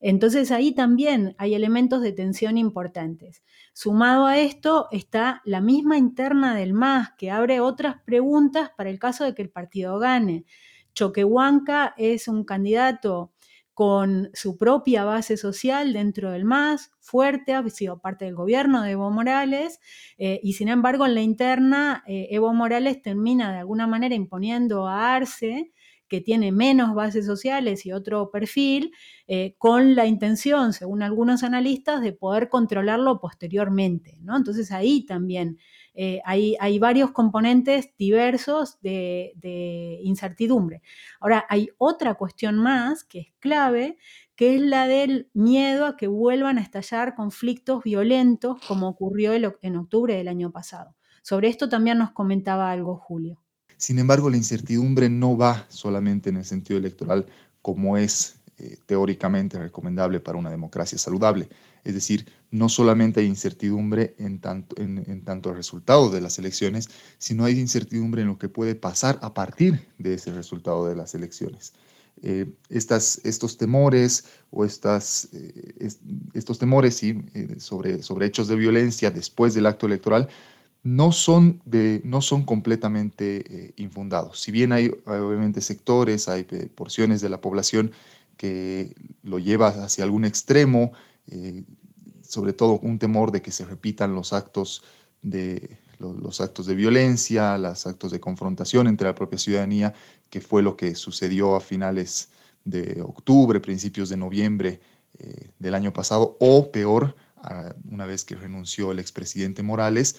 Entonces 0.00 0.50
ahí 0.50 0.72
también 0.72 1.34
hay 1.38 1.54
elementos 1.54 2.00
de 2.00 2.12
tensión 2.12 2.56
importantes. 2.56 3.44
Sumado 3.74 4.26
a 4.26 4.38
esto 4.38 4.88
está 4.90 5.42
la 5.44 5.60
misma 5.60 5.98
interna 5.98 6.54
del 6.54 6.72
MAS, 6.72 7.10
que 7.18 7.30
abre 7.30 7.60
otras 7.60 7.96
preguntas 8.04 8.70
para 8.76 8.90
el 8.90 8.98
caso 8.98 9.24
de 9.24 9.34
que 9.34 9.42
el 9.42 9.50
partido 9.50 9.98
gane. 9.98 10.46
Choquehuanca 10.94 11.94
es 11.98 12.28
un 12.28 12.44
candidato 12.44 13.32
con 13.80 14.28
su 14.34 14.58
propia 14.58 15.04
base 15.04 15.38
social 15.38 15.94
dentro 15.94 16.32
del 16.32 16.44
MAS, 16.44 16.90
fuerte, 17.00 17.54
ha 17.54 17.66
sido 17.70 17.98
parte 17.98 18.26
del 18.26 18.34
gobierno 18.34 18.82
de 18.82 18.90
Evo 18.90 19.10
Morales, 19.10 19.80
eh, 20.18 20.38
y 20.42 20.52
sin 20.52 20.68
embargo 20.68 21.06
en 21.06 21.14
la 21.14 21.22
interna 21.22 22.04
eh, 22.06 22.28
Evo 22.30 22.52
Morales 22.52 23.00
termina 23.00 23.50
de 23.50 23.60
alguna 23.60 23.86
manera 23.86 24.14
imponiendo 24.14 24.86
a 24.86 25.14
Arce 25.14 25.72
que 26.08 26.20
tiene 26.20 26.52
menos 26.52 26.94
bases 26.94 27.24
sociales 27.24 27.86
y 27.86 27.92
otro 27.92 28.30
perfil, 28.30 28.92
eh, 29.26 29.54
con 29.56 29.94
la 29.94 30.04
intención, 30.04 30.74
según 30.74 31.02
algunos 31.02 31.42
analistas, 31.42 32.02
de 32.02 32.12
poder 32.12 32.50
controlarlo 32.50 33.18
posteriormente. 33.18 34.18
¿no? 34.20 34.36
Entonces 34.36 34.72
ahí 34.72 35.06
también 35.06 35.56
eh, 35.94 36.20
hay, 36.24 36.78
varios 36.78 37.10
componentes 37.10 37.90
diversos 37.98 38.78
de, 38.80 40.00
incertidumbre. 40.02 40.82
Ahora, 41.20 41.44
hay 41.48 41.70
otra 41.78 42.14
cuestión 42.14 42.58
más 42.58 43.04
que 43.04 43.20
es 43.20 43.32
clave, 43.38 43.98
que 44.36 44.54
es 44.54 44.60
la 44.60 44.86
del 44.86 45.28
miedo 45.34 45.86
a 45.86 45.96
que 45.96 46.06
vuelvan 46.06 46.58
a 46.58 46.62
estallar 46.62 47.14
conflictos 47.14 47.82
violentos 47.84 48.60
como 48.66 48.88
ocurrió 48.88 49.32
en 49.34 49.76
octubre 49.76 50.14
del 50.14 50.28
año 50.28 50.50
pasado. 50.50 50.96
Sobre 51.22 51.48
esto 51.48 51.68
también 51.68 51.98
nos 51.98 52.12
comentaba 52.12 52.70
algo 52.70 52.96
Julio. 52.96 53.42
Sin 53.76 53.98
embargo, 53.98 54.30
la 54.30 54.36
incertidumbre 54.36 55.08
no 55.08 55.36
va 55.36 55.66
solamente 55.68 56.30
en 56.30 56.36
el 56.36 56.44
sentido 56.44 56.78
electoral 56.78 57.26
como 57.62 57.96
es 57.96 58.40
eh, 58.58 58.76
teóricamente 58.84 59.58
recomendable 59.58 60.20
para 60.20 60.38
una 60.38 60.50
democracia 60.50 60.98
saludable. 60.98 61.48
Es 61.82 61.94
decir, 61.94 62.26
no 62.50 62.68
solamente 62.68 63.20
hay 63.20 63.26
incertidumbre 63.26 64.14
en 64.18 64.40
tanto, 64.40 64.80
en, 64.80 65.22
tanto 65.24 65.50
el 65.50 65.56
resultado 65.56 66.10
de 66.10 66.20
las 66.20 66.38
elecciones, 66.38 66.88
sino 67.18 67.44
hay 67.44 67.58
incertidumbre 67.58 68.22
en 68.22 68.28
lo 68.28 68.38
que 68.38 68.48
puede 68.48 68.74
pasar 68.74 69.18
a 69.22 69.34
partir 69.34 69.88
de 69.98 70.14
ese 70.14 70.32
resultado 70.32 70.86
de 70.86 70.96
las 70.96 71.14
elecciones. 71.14 71.72
Eh, 72.22 72.52
estas, 72.68 73.20
estos 73.24 73.56
temores 73.56 74.24
o 74.50 74.64
estas, 74.64 75.28
eh, 75.32 75.88
estos 76.34 76.58
temores 76.58 77.00
sobre, 77.58 78.02
sobre 78.02 78.26
hechos 78.26 78.48
de 78.48 78.56
violencia 78.56 79.10
después 79.10 79.54
del 79.54 79.66
acto 79.66 79.86
electoral 79.86 80.28
no 80.82 81.12
son, 81.12 81.60
de, 81.64 82.00
no 82.04 82.22
son 82.22 82.44
completamente 82.44 83.44
eh, 83.48 83.72
infundados. 83.76 84.40
Si 84.40 84.50
bien 84.50 84.72
hay, 84.72 84.90
obviamente 85.04 85.60
sectores, 85.60 86.28
hay 86.28 86.46
eh, 86.50 86.68
porciones 86.74 87.20
de 87.20 87.28
la 87.28 87.40
población 87.40 87.92
que 88.36 88.94
lo 89.22 89.38
lleva 89.38 89.68
hacia 89.68 90.04
algún 90.04 90.24
extremo, 90.24 90.92
eh, 91.30 91.64
sobre 92.30 92.52
todo 92.52 92.78
un 92.78 92.98
temor 92.98 93.32
de 93.32 93.42
que 93.42 93.50
se 93.50 93.64
repitan 93.64 94.14
los 94.14 94.32
actos 94.32 94.84
de, 95.20 95.78
los, 95.98 96.40
actos 96.40 96.66
de 96.66 96.76
violencia, 96.76 97.58
los 97.58 97.86
actos 97.88 98.12
de 98.12 98.20
confrontación 98.20 98.86
entre 98.86 99.08
la 99.08 99.16
propia 99.16 99.38
ciudadanía, 99.38 99.94
que 100.30 100.40
fue 100.40 100.62
lo 100.62 100.76
que 100.76 100.94
sucedió 100.94 101.56
a 101.56 101.60
finales 101.60 102.28
de 102.64 103.02
octubre, 103.02 103.58
principios 103.58 104.08
de 104.08 104.16
noviembre 104.16 104.80
del 105.58 105.74
año 105.74 105.92
pasado, 105.92 106.36
o 106.40 106.70
peor, 106.70 107.16
una 107.90 108.06
vez 108.06 108.24
que 108.24 108.36
renunció 108.36 108.92
el 108.92 109.00
expresidente 109.00 109.62
Morales, 109.62 110.16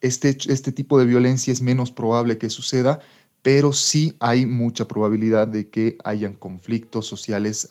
este, 0.00 0.36
este 0.48 0.72
tipo 0.72 0.98
de 0.98 1.04
violencia 1.04 1.52
es 1.52 1.60
menos 1.60 1.92
probable 1.92 2.38
que 2.38 2.50
suceda, 2.50 2.98
pero 3.42 3.72
sí 3.72 4.16
hay 4.20 4.46
mucha 4.46 4.88
probabilidad 4.88 5.48
de 5.48 5.68
que 5.68 5.98
hayan 6.02 6.32
conflictos 6.32 7.06
sociales 7.06 7.68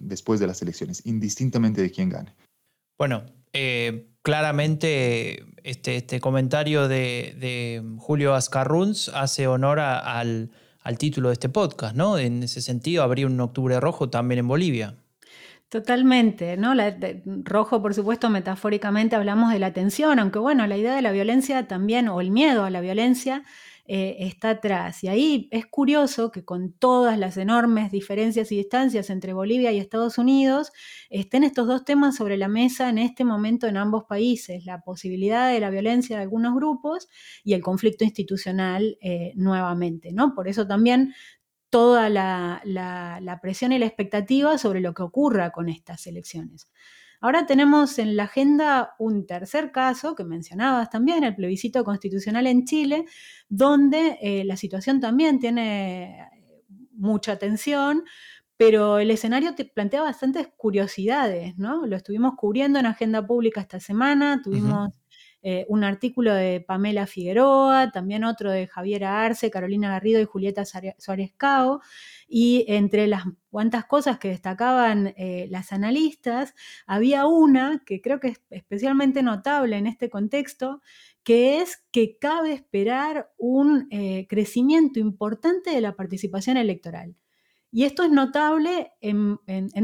después 0.00 0.40
de 0.40 0.46
las 0.46 0.62
elecciones, 0.62 1.02
indistintamente 1.04 1.82
de 1.82 1.90
quién 1.90 2.08
gane. 2.08 2.34
Bueno, 3.02 3.24
eh, 3.52 4.12
claramente 4.22 5.44
este, 5.64 5.96
este 5.96 6.20
comentario 6.20 6.86
de, 6.86 7.82
Julio 7.98 8.34
Ascarruns 8.34 9.08
hace 9.08 9.48
honor 9.48 9.80
al, 9.80 10.52
al, 10.84 10.98
título 10.98 11.30
de 11.30 11.32
este 11.32 11.48
podcast, 11.48 11.96
¿no? 11.96 12.16
En 12.16 12.44
ese 12.44 12.62
sentido, 12.62 13.02
habría 13.02 13.26
un 13.26 13.40
octubre 13.40 13.80
rojo 13.80 14.08
también 14.08 14.38
en 14.38 14.46
Bolivia. 14.46 14.94
Totalmente, 15.68 16.56
¿no? 16.56 16.74
rojo, 17.42 17.82
por 17.82 17.92
supuesto, 17.92 18.30
metafóricamente 18.30 19.16
hablamos 19.16 19.52
de 19.52 19.58
la 19.58 19.72
tensión, 19.72 20.20
aunque 20.20 20.38
bueno, 20.38 20.64
la 20.68 20.76
idea 20.76 20.94
de 20.94 21.02
la 21.02 21.10
violencia 21.10 21.66
también, 21.66 22.06
o 22.06 22.20
el 22.20 22.30
miedo 22.30 22.64
a 22.64 22.70
la 22.70 22.80
violencia, 22.80 23.42
eh, 23.84 24.16
está 24.20 24.50
atrás. 24.50 25.02
Y 25.02 25.08
ahí 25.08 25.48
es 25.50 25.66
curioso 25.66 26.30
que 26.30 26.44
con 26.44 26.72
todas 26.72 27.18
las 27.18 27.36
enormes 27.36 27.90
diferencias 27.90 28.52
y 28.52 28.56
distancias 28.56 29.10
entre 29.10 29.32
Bolivia 29.32 29.72
y 29.72 29.78
Estados 29.78 30.18
Unidos, 30.18 30.72
estén 31.10 31.42
estos 31.42 31.66
dos 31.66 31.84
temas 31.84 32.16
sobre 32.16 32.36
la 32.36 32.48
mesa 32.48 32.88
en 32.88 32.98
este 32.98 33.24
momento 33.24 33.66
en 33.66 33.76
ambos 33.76 34.04
países, 34.04 34.64
la 34.64 34.82
posibilidad 34.82 35.52
de 35.52 35.60
la 35.60 35.70
violencia 35.70 36.16
de 36.16 36.22
algunos 36.22 36.54
grupos 36.54 37.08
y 37.42 37.54
el 37.54 37.62
conflicto 37.62 38.04
institucional 38.04 38.98
eh, 39.00 39.32
nuevamente, 39.34 40.12
¿no? 40.12 40.34
Por 40.34 40.48
eso 40.48 40.66
también 40.66 41.14
toda 41.72 42.10
la, 42.10 43.38
presión 43.40 43.72
y 43.72 43.78
la 43.78 43.86
expectativa 43.86 44.58
sobre 44.58 44.80
lo 44.80 44.92
que 44.92 45.02
ocurra 45.02 45.52
con 45.52 45.70
estas 45.70 46.06
elecciones. 46.06 46.70
Ahora 47.22 47.46
tenemos 47.46 48.00
en 48.00 48.16
la 48.16 48.24
agenda 48.24 48.96
un 48.98 49.26
tercer 49.26 49.70
caso 49.70 50.16
que 50.16 50.24
mencionabas 50.24 50.90
también, 50.90 51.22
el 51.22 51.36
plebiscito 51.36 51.84
constitucional 51.84 52.48
en 52.48 52.64
Chile, 52.64 53.04
donde 53.48 54.18
eh, 54.20 54.44
la 54.44 54.56
situación 54.56 54.98
también 54.98 55.38
tiene 55.38 56.28
mucha 56.90 57.36
tensión, 57.36 58.02
pero 58.56 58.98
el 58.98 59.12
escenario 59.12 59.54
te 59.54 59.64
plantea 59.64 60.02
bastantes 60.02 60.48
curiosidades, 60.56 61.56
¿no? 61.58 61.86
Lo 61.86 61.94
estuvimos 61.96 62.34
cubriendo 62.36 62.80
en 62.80 62.86
agenda 62.86 63.24
pública 63.24 63.60
esta 63.60 63.78
semana, 63.78 64.40
tuvimos 64.42 64.90
eh, 65.42 65.66
un 65.68 65.82
artículo 65.82 66.32
de 66.34 66.60
Pamela 66.60 67.06
Figueroa, 67.06 67.90
también 67.90 68.22
otro 68.24 68.50
de 68.50 68.68
Javier 68.68 69.04
Arce, 69.04 69.50
Carolina 69.50 69.88
Garrido 69.90 70.20
y 70.20 70.24
Julieta 70.24 70.64
Suárez 70.64 71.34
Cao. 71.36 71.80
Y 72.28 72.64
entre 72.68 73.06
las 73.08 73.24
cuantas 73.50 73.84
cosas 73.84 74.18
que 74.18 74.28
destacaban 74.28 75.14
eh, 75.16 75.48
las 75.50 75.72
analistas, 75.72 76.54
había 76.86 77.26
una 77.26 77.82
que 77.84 78.00
creo 78.00 78.20
que 78.20 78.28
es 78.28 78.40
especialmente 78.50 79.22
notable 79.22 79.76
en 79.76 79.86
este 79.86 80.08
contexto, 80.08 80.80
que 81.24 81.60
es 81.60 81.82
que 81.90 82.18
cabe 82.18 82.52
esperar 82.52 83.30
un 83.36 83.88
eh, 83.90 84.26
crecimiento 84.28 85.00
importante 85.00 85.70
de 85.70 85.80
la 85.80 85.94
participación 85.96 86.56
electoral. 86.56 87.16
Y 87.74 87.84
esto 87.84 88.02
es 88.02 88.10
notable 88.10 88.92
en, 89.00 89.38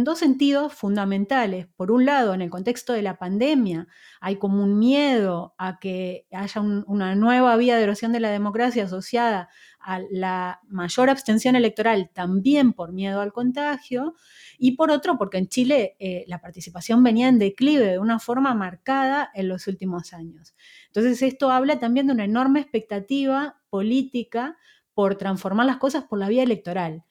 dos 0.05 0.19
sentidos 0.19 0.75
fundamentales. 0.75 1.69
Por 1.69 1.91
un 1.91 2.05
lado, 2.05 2.35
en 2.35 2.43
el 2.43 2.51
contexto 2.51 2.93
de 2.93 3.01
la 3.01 3.17
pandemia, 3.17 3.89
hay 4.21 4.37
como 4.37 4.63
un 4.63 4.79
miedo 4.79 5.55
a 5.57 5.79
que 5.79 6.27
haya 6.31 6.61
una 6.61 7.15
nueva 7.15 7.57
vía 7.57 7.79
de 7.79 7.85
erosión 7.85 8.13
de 8.13 8.21
la 8.21 8.29
democracia 8.29 8.85
asociada 8.85 9.49
a 9.81 10.01
la 10.11 10.61
mayor 10.69 11.09
abstención 11.09 11.57
electoral, 11.57 12.11
también 12.13 12.75
por 12.75 12.93
miedo 12.93 13.23
al 13.23 13.33
contagio, 13.33 14.17
y 14.59 14.73
por 14.73 14.91
otro, 14.91 15.17
porque 15.17 15.39
en 15.39 15.49
Chile 15.49 15.97
eh, 15.99 16.25
la 16.27 16.43
participación 16.43 17.03
venía 17.03 17.29
en 17.29 17.39
declive 17.39 17.87
de 17.87 17.99
una 17.99 18.19
forma 18.19 18.53
marcada 18.55 19.31
en 19.33 19.49
los 19.49 19.67
últimos 19.67 20.13
años. 20.13 20.55
Entonces, 20.89 21.23
esto 21.23 21.51
habla 21.51 21.79
también 21.79 22.07
de 22.09 22.13
una 22.13 22.25
enorme 22.25 22.61
expectativa 22.61 23.63
política 23.71 24.59
por 24.93 25.15
transformar 25.17 25.65
las 25.65 25.79
cosas 25.79 26.05
por 26.05 26.19
la 26.19 26.29
vía 26.29 26.43
electoral 26.43 27.07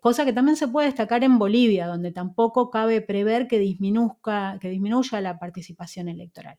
cosa 0.00 0.24
que 0.24 0.32
también 0.32 0.56
se 0.56 0.68
puede 0.68 0.86
destacar 0.86 1.24
en 1.24 1.38
Bolivia, 1.38 1.86
donde 1.86 2.12
tampoco 2.12 2.70
cabe 2.70 3.00
prever 3.00 3.46
que, 3.46 3.58
disminuzca, 3.58 4.58
que 4.60 4.68
disminuya 4.70 5.20
la 5.20 5.38
participación 5.38 6.08
electoral. 6.08 6.58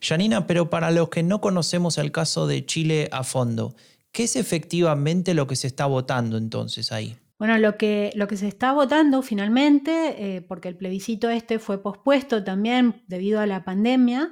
Janina, 0.00 0.46
pero 0.46 0.70
para 0.70 0.90
los 0.90 1.08
que 1.08 1.22
no 1.22 1.40
conocemos 1.40 1.98
el 1.98 2.12
caso 2.12 2.46
de 2.46 2.64
Chile 2.66 3.08
a 3.12 3.24
fondo, 3.24 3.74
¿qué 4.12 4.24
es 4.24 4.36
efectivamente 4.36 5.34
lo 5.34 5.46
que 5.46 5.56
se 5.56 5.66
está 5.66 5.86
votando 5.86 6.36
entonces 6.36 6.92
ahí? 6.92 7.16
Bueno, 7.38 7.56
lo 7.58 7.76
que, 7.76 8.10
lo 8.16 8.26
que 8.26 8.36
se 8.36 8.48
está 8.48 8.72
votando 8.72 9.22
finalmente, 9.22 10.36
eh, 10.36 10.42
porque 10.42 10.68
el 10.68 10.76
plebiscito 10.76 11.30
este 11.30 11.60
fue 11.60 11.80
pospuesto 11.80 12.42
también 12.42 13.04
debido 13.06 13.40
a 13.40 13.46
la 13.46 13.64
pandemia, 13.64 14.30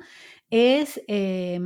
es 0.50 1.00
eh, 1.06 1.60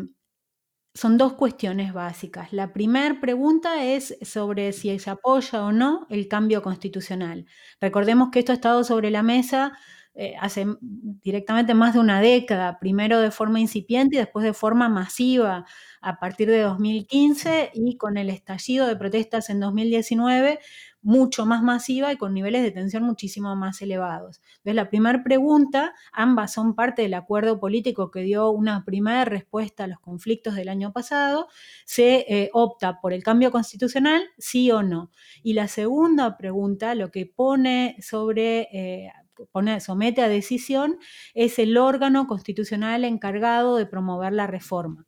son 0.94 1.18
dos 1.18 1.34
cuestiones 1.34 1.92
básicas. 1.92 2.52
La 2.52 2.72
primera 2.72 3.20
pregunta 3.20 3.84
es 3.84 4.16
sobre 4.22 4.72
si 4.72 4.98
se 4.98 5.10
apoya 5.10 5.64
o 5.64 5.72
no 5.72 6.06
el 6.10 6.28
cambio 6.28 6.62
constitucional. 6.62 7.46
Recordemos 7.80 8.30
que 8.30 8.40
esto 8.40 8.52
ha 8.52 8.56
estado 8.56 8.84
sobre 8.84 9.10
la 9.10 9.22
mesa 9.22 9.72
eh, 10.14 10.34
hace 10.40 10.66
directamente 10.80 11.72
más 11.72 11.94
de 11.94 12.00
una 12.00 12.20
década, 12.20 12.80
primero 12.80 13.20
de 13.20 13.30
forma 13.30 13.60
incipiente 13.60 14.16
y 14.16 14.18
después 14.18 14.44
de 14.44 14.52
forma 14.52 14.88
masiva 14.88 15.64
a 16.00 16.18
partir 16.18 16.50
de 16.50 16.62
2015 16.62 17.70
y 17.74 17.96
con 17.96 18.16
el 18.16 18.28
estallido 18.28 18.88
de 18.88 18.96
protestas 18.96 19.50
en 19.50 19.60
2019 19.60 20.58
mucho 21.02 21.46
más 21.46 21.62
masiva 21.62 22.12
y 22.12 22.16
con 22.16 22.34
niveles 22.34 22.62
de 22.62 22.70
tensión 22.70 23.02
muchísimo 23.04 23.56
más 23.56 23.80
elevados. 23.80 24.40
Entonces, 24.58 24.74
la 24.74 24.90
primera 24.90 25.22
pregunta, 25.22 25.94
ambas 26.12 26.52
son 26.52 26.74
parte 26.74 27.02
del 27.02 27.14
acuerdo 27.14 27.58
político 27.58 28.10
que 28.10 28.20
dio 28.20 28.50
una 28.50 28.84
primera 28.84 29.24
respuesta 29.24 29.84
a 29.84 29.86
los 29.86 30.00
conflictos 30.00 30.54
del 30.54 30.68
año 30.68 30.92
pasado, 30.92 31.48
se 31.84 32.26
eh, 32.28 32.50
opta 32.52 33.00
por 33.00 33.12
el 33.12 33.22
cambio 33.22 33.50
constitucional, 33.50 34.22
sí 34.38 34.70
o 34.70 34.82
no. 34.82 35.10
Y 35.42 35.54
la 35.54 35.68
segunda 35.68 36.36
pregunta, 36.36 36.94
lo 36.94 37.10
que 37.10 37.26
pone 37.26 37.96
sobre... 38.00 38.68
Eh, 38.72 39.12
pone, 39.52 39.80
somete 39.80 40.20
a 40.20 40.28
decisión 40.28 40.98
es 41.32 41.58
el 41.58 41.78
órgano 41.78 42.26
constitucional 42.26 43.04
encargado 43.04 43.76
de 43.76 43.86
promover 43.86 44.34
la 44.34 44.46
reforma. 44.46 45.06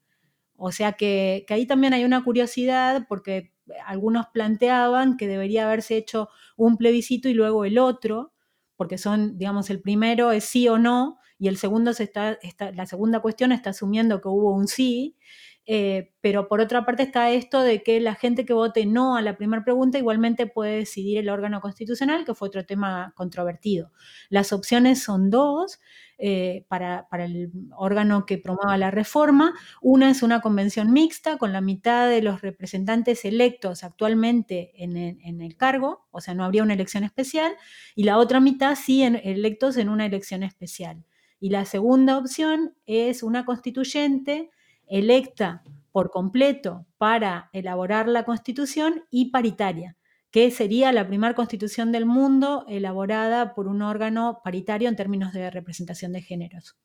O 0.56 0.72
sea 0.72 0.92
que, 0.92 1.44
que 1.46 1.52
ahí 1.52 1.66
también 1.66 1.92
hay 1.92 2.04
una 2.04 2.24
curiosidad 2.24 3.04
porque 3.10 3.51
algunos 3.86 4.26
planteaban 4.32 5.16
que 5.16 5.28
debería 5.28 5.66
haberse 5.66 5.96
hecho 5.96 6.28
un 6.56 6.76
plebiscito 6.76 7.28
y 7.28 7.34
luego 7.34 7.64
el 7.64 7.78
otro, 7.78 8.32
porque 8.76 8.98
son, 8.98 9.38
digamos, 9.38 9.70
el 9.70 9.80
primero 9.80 10.32
es 10.32 10.44
sí 10.44 10.68
o 10.68 10.78
no, 10.78 11.18
y 11.38 11.48
el 11.48 11.56
segundo 11.56 11.92
se 11.92 12.04
está, 12.04 12.38
la 12.74 12.86
segunda 12.86 13.20
cuestión 13.20 13.52
está 13.52 13.70
asumiendo 13.70 14.20
que 14.20 14.28
hubo 14.28 14.54
un 14.54 14.68
sí, 14.68 15.16
eh, 15.64 16.12
pero 16.20 16.48
por 16.48 16.60
otra 16.60 16.84
parte 16.84 17.04
está 17.04 17.30
esto 17.30 17.60
de 17.60 17.84
que 17.84 18.00
la 18.00 18.16
gente 18.16 18.44
que 18.44 18.52
vote 18.52 18.84
no 18.84 19.16
a 19.16 19.22
la 19.22 19.36
primera 19.36 19.62
pregunta 19.62 19.96
igualmente 19.96 20.46
puede 20.46 20.78
decidir 20.78 21.18
el 21.18 21.28
órgano 21.28 21.60
constitucional, 21.60 22.24
que 22.24 22.34
fue 22.34 22.48
otro 22.48 22.66
tema 22.66 23.12
controvertido. 23.16 23.92
Las 24.28 24.52
opciones 24.52 25.02
son 25.02 25.30
dos 25.30 25.78
eh, 26.18 26.66
para, 26.68 27.06
el 27.12 27.52
órgano 27.76 28.26
que 28.26 28.38
promueva 28.38 28.76
la 28.76 28.90
reforma. 28.90 29.54
Una 29.80 30.10
es 30.10 30.22
una 30.24 30.40
convención 30.40 30.92
mixta 30.92 31.38
con 31.38 31.52
la 31.52 31.60
mitad 31.60 32.08
de 32.08 32.22
los 32.22 32.42
representantes 32.42 33.24
electos 33.24 33.84
actualmente 33.84 34.72
en 34.76 34.96
el, 34.96 35.56
cargo, 35.56 36.06
o 36.10 36.20
sea, 36.20 36.34
no 36.34 36.44
habría 36.44 36.64
una 36.64 36.74
elección 36.74 37.04
especial, 37.04 37.54
y 37.94 38.02
la 38.02 38.18
otra 38.18 38.40
mitad 38.40 38.74
sí 38.74 39.02
electos 39.02 39.76
en 39.76 39.88
una 39.88 40.06
elección 40.06 40.42
especial. 40.42 41.04
Y 41.38 41.50
la 41.50 41.64
segunda 41.64 42.18
opción 42.18 42.74
es 42.86 43.22
una 43.22 43.44
constituyente 43.44 44.50
electa 44.92 45.62
por 45.90 46.10
completo 46.10 46.86
para 46.98 47.48
elaborar 47.52 48.08
la 48.08 48.24
constitución 48.24 49.04
y 49.10 49.30
paritaria, 49.30 49.96
que 50.30 50.50
sería 50.50 50.92
la 50.92 51.06
primera 51.06 51.34
constitución 51.34 51.92
del 51.92 52.06
mundo 52.06 52.64
elaborada 52.68 53.54
por 53.54 53.68
un 53.68 53.82
órgano 53.82 54.40
paritario 54.44 54.88
en 54.88 54.96
términos 54.96 55.32
de 55.32 55.50
representación 55.50 56.12
de 56.12 56.22
géneros. 56.22 56.76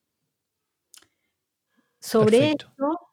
Sobre 1.99 2.51
esto 2.51 2.67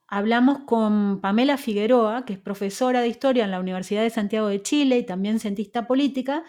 hablamos 0.07 0.61
con 0.61 1.21
Pamela 1.21 1.57
Figueroa, 1.57 2.25
que 2.25 2.35
es 2.35 2.39
profesora 2.39 3.01
de 3.01 3.09
historia 3.09 3.45
en 3.45 3.51
la 3.51 3.59
Universidad 3.61 4.03
de 4.03 4.11
Santiago 4.11 4.47
de 4.47 4.63
Chile 4.63 4.99
y 4.99 5.07
también 5.07 5.41
cientista 5.41 5.87
política, 5.89 6.45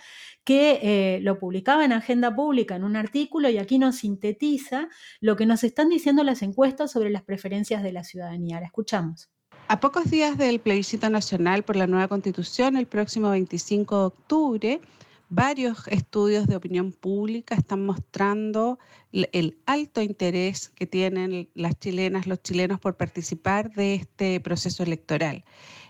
que 0.46 0.80
eh, 0.82 1.20
lo 1.22 1.40
publicaba 1.40 1.84
en 1.84 1.92
Agenda 1.92 2.34
Pública 2.34 2.76
en 2.76 2.84
un 2.84 2.96
artículo 2.96 3.50
y 3.50 3.58
aquí 3.58 3.80
nos 3.80 3.98
sintetiza 3.98 4.88
lo 5.20 5.36
que 5.36 5.48
nos 5.48 5.64
están 5.64 5.90
diciendo 5.90 6.24
las 6.24 6.44
encuestas 6.44 6.92
sobre 6.92 7.10
las 7.10 7.24
preferencias 7.24 7.84
de 7.84 7.92
la 7.92 8.04
ciudadanía. 8.04 8.60
La 8.60 8.68
escuchamos. 8.68 9.30
A 9.68 9.80
pocos 9.80 10.12
días 10.12 10.38
del 10.38 10.60
plebiscito 10.60 11.10
nacional 11.10 11.64
por 11.64 11.76
la 11.76 11.88
nueva 11.88 12.08
constitución, 12.08 12.78
el 12.78 12.86
próximo 12.86 13.32
25 13.32 13.98
de 13.98 14.06
octubre, 14.06 14.82
varios 15.30 15.88
estudios 15.88 16.46
de 16.46 16.56
opinión 16.56 16.92
pública 16.92 17.56
están 17.56 17.84
mostrando 17.84 18.78
el 19.12 19.58
alto 19.66 20.04
interés 20.04 20.70
que 20.70 20.86
tienen 20.86 21.50
las 21.56 21.80
chilenas, 21.80 22.28
los 22.28 22.44
chilenos 22.44 22.80
por 22.80 22.98
participar 22.98 23.72
de 23.74 23.96
este 23.96 24.40
proceso 24.40 24.84
electoral. 24.84 25.44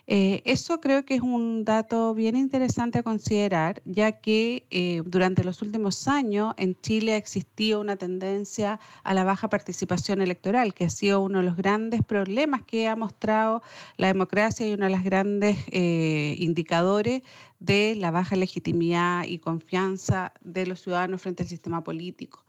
Eh, 0.07 0.43
eso 0.45 0.79
creo 0.81 1.03
que 1.03 1.15
es 1.15 1.21
un 1.21 1.65
dato 1.65 2.13
bien 2.13 2.35
interesante 2.35 2.99
a 2.99 3.03
considerar, 3.03 3.81
ya 3.85 4.11
que 4.11 4.67
eh, 4.69 5.01
durante 5.03 5.43
los 5.43 5.63
últimos 5.63 6.07
años 6.07 6.53
en 6.57 6.79
Chile 6.81 7.17
existido 7.17 7.81
una 7.81 7.95
tendencia 7.95 8.79
a 9.03 9.13
la 9.15 9.23
baja 9.23 9.49
participación 9.49 10.21
electoral, 10.21 10.75
que 10.75 10.85
ha 10.85 10.89
sido 10.91 11.21
uno 11.21 11.39
de 11.39 11.45
los 11.45 11.57
grandes 11.57 12.03
problemas 12.03 12.61
que 12.63 12.87
ha 12.87 12.95
mostrado 12.95 13.63
la 13.97 14.07
democracia 14.07 14.67
y 14.67 14.73
uno 14.73 14.85
de 14.85 14.91
los 14.91 15.03
grandes 15.03 15.57
eh, 15.71 16.35
indicadores 16.37 17.23
de 17.59 17.95
la 17.95 18.11
baja 18.11 18.35
legitimidad 18.35 19.23
y 19.25 19.39
confianza 19.39 20.33
de 20.41 20.67
los 20.67 20.81
ciudadanos 20.81 21.21
frente 21.21 21.41
al 21.43 21.49
sistema 21.49 21.83
político. 21.83 22.45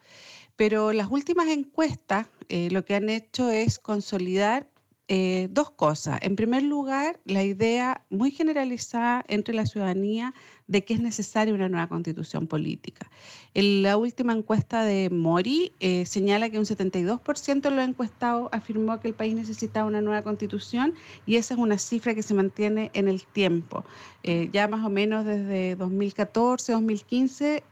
Pero 0.56 0.92
las 0.92 1.10
últimas 1.10 1.48
encuestas 1.48 2.26
lo 2.48 2.84
que 2.84 2.94
han 2.94 3.10
hecho 3.10 3.50
es 3.50 3.78
consolidar 3.78 4.68
eh, 5.08 5.46
dos 5.52 5.70
cosas. 5.70 6.18
En 6.22 6.34
primer 6.34 6.64
lugar, 6.64 7.20
la 7.24 7.44
idea 7.44 8.04
muy 8.10 8.32
generalizada 8.32 9.24
entre 9.28 9.54
la 9.54 9.64
ciudadanía 9.64 10.34
de 10.66 10.84
que 10.84 10.94
es 10.94 11.00
necesaria 11.00 11.54
una 11.54 11.68
nueva 11.68 11.86
constitución 11.86 12.48
política. 12.48 13.08
La 13.54 13.96
última 13.98 14.32
encuesta 14.32 14.82
de 14.82 15.08
Mori 15.10 15.72
eh, 15.78 16.06
señala 16.06 16.50
que 16.50 16.58
un 16.58 16.64
72% 16.64 17.60
de 17.60 17.70
los 17.70 17.88
encuestados 17.88 18.48
afirmó 18.50 18.98
que 18.98 19.06
el 19.06 19.14
país 19.14 19.36
necesitaba 19.36 19.86
una 19.86 20.00
nueva 20.00 20.22
constitución 20.22 20.94
y 21.24 21.36
esa 21.36 21.54
es 21.54 21.60
una 21.60 21.78
cifra 21.78 22.12
que 22.12 22.24
se 22.24 22.34
mantiene 22.34 22.90
en 22.92 23.06
el 23.06 23.24
tiempo. 23.26 23.84
Eh, 24.24 24.50
ya 24.52 24.66
más 24.66 24.84
o 24.84 24.90
menos 24.90 25.24
desde 25.24 25.76
2014, 25.76 26.72
2015, 26.72 27.62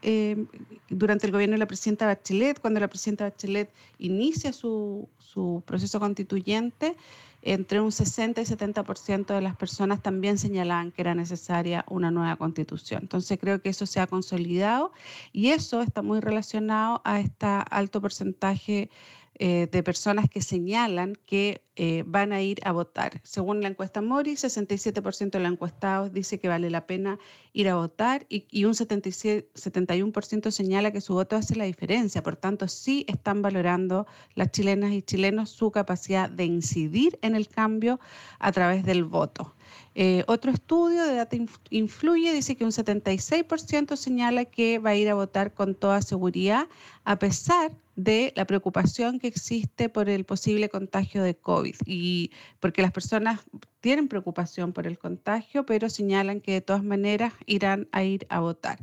durante 0.89 1.27
el 1.27 1.33
gobierno 1.33 1.55
de 1.55 1.59
la 1.59 1.67
presidenta 1.67 2.07
Bachelet, 2.07 2.61
cuando 2.61 2.79
la 2.79 2.87
presidenta 2.87 3.25
Bachelet 3.25 3.73
inicia 3.99 4.53
su, 4.53 5.09
su 5.19 5.65
proceso 5.67 5.99
constituyente, 5.99 6.97
entre 7.45 7.81
un 7.81 7.93
60 7.93 8.41
y 8.41 8.45
70% 8.45 9.35
de 9.35 9.41
las 9.41 9.57
personas 9.57 10.03
también 10.03 10.39
señalaban 10.39 10.93
que 10.93 11.03
era 11.03 11.15
necesaria 11.15 11.85
una 11.89 12.11
nueva 12.11 12.37
constitución. 12.37 13.03
Entonces 13.03 13.39
creo 13.39 13.61
que 13.61 13.69
eso 13.69 13.87
se 13.87 14.01
ha 14.01 14.07
consolidado 14.07 14.93
y 15.33 15.51
eso 15.51 15.83
está 15.83 16.03
muy 16.03 16.21
relacionado 16.21 17.03
a 17.05 17.21
este 17.21 17.47
alto 17.71 18.01
porcentaje 18.01 18.91
eh, 19.37 19.69
de 19.71 19.83
personas 19.83 20.31
que 20.31 20.41
señalan 20.41 21.17
que 21.27 21.65
eh, 21.75 22.05
van 22.07 22.33
a 22.33 22.41
ir 22.41 22.61
a 22.65 22.71
votar. 22.71 23.21
Según 23.25 23.63
la 23.63 23.69
encuesta 23.69 24.01
Mori, 24.01 24.35
67% 24.35 25.31
de 25.31 25.41
los 25.41 25.51
encuestados 25.51 26.13
dice 26.13 26.39
que 26.39 26.47
vale 26.47 26.71
la 26.71 26.87
pena 26.87 27.19
ir 27.53 27.69
a 27.69 27.75
votar 27.75 28.27
y, 28.29 28.65
un 28.65 28.75
71% 28.75 30.51
señala 30.53 30.93
que 30.93 31.01
su 31.01 31.15
voto 31.15 31.35
hace 31.35 31.57
la 31.57 31.65
diferencia. 31.65 32.23
Por 32.23 32.37
tanto, 32.37 32.69
sí 32.69 33.05
están 33.09 33.43
valorando 33.43 34.07
las 34.37 34.53
chilenas 34.53 34.93
y 34.93 35.03
chilenos 35.03 35.51
su 35.51 35.73
capacidad 35.73 36.31
de 36.31 36.45
incidir 36.45 37.19
en 37.21 37.35
el 37.35 37.49
cambio 37.49 37.99
a 38.39 38.53
través 38.53 38.85
del 38.85 39.03
voto. 39.03 39.57
Eh, 39.97 40.23
otro 40.29 40.53
estudio 40.53 41.05
de 41.07 41.15
Data 41.17 41.37
Influye 41.71 42.33
dice 42.33 42.55
que 42.55 42.65
un 42.65 42.71
76% 42.71 43.97
señala 43.97 44.45
que 44.45 44.79
va 44.79 44.91
a 44.91 44.97
ir 44.97 45.09
a 45.09 45.15
votar 45.15 45.55
con 45.55 45.75
toda 45.75 46.03
seguridad, 46.03 46.69
a 47.05 47.19
pesar 47.19 47.73
de 47.97 48.33
la 48.37 48.47
preocupación 48.47 49.19
que 49.19 49.29
existe 49.29 49.89
por 49.89 50.09
el 50.09 50.25
posible 50.25 50.69
contagio 50.69 51.23
de 51.23 51.37
COVID 51.37 51.77
y 51.87 52.31
porque 52.61 52.83
las 52.83 52.93
personas 52.93 53.41
tienen 53.81 54.09
preocupación 54.09 54.73
por 54.73 54.87
el 54.87 54.99
contagio, 54.99 55.65
pero 55.67 55.89
señalan 55.89 56.41
que 56.41 56.53
de 56.53 56.61
todas 56.61 56.83
maneras 56.83 57.33
irán 57.47 57.89
a 57.93 58.05
ir 58.05 58.27
a 58.29 58.41
votar. 58.41 58.79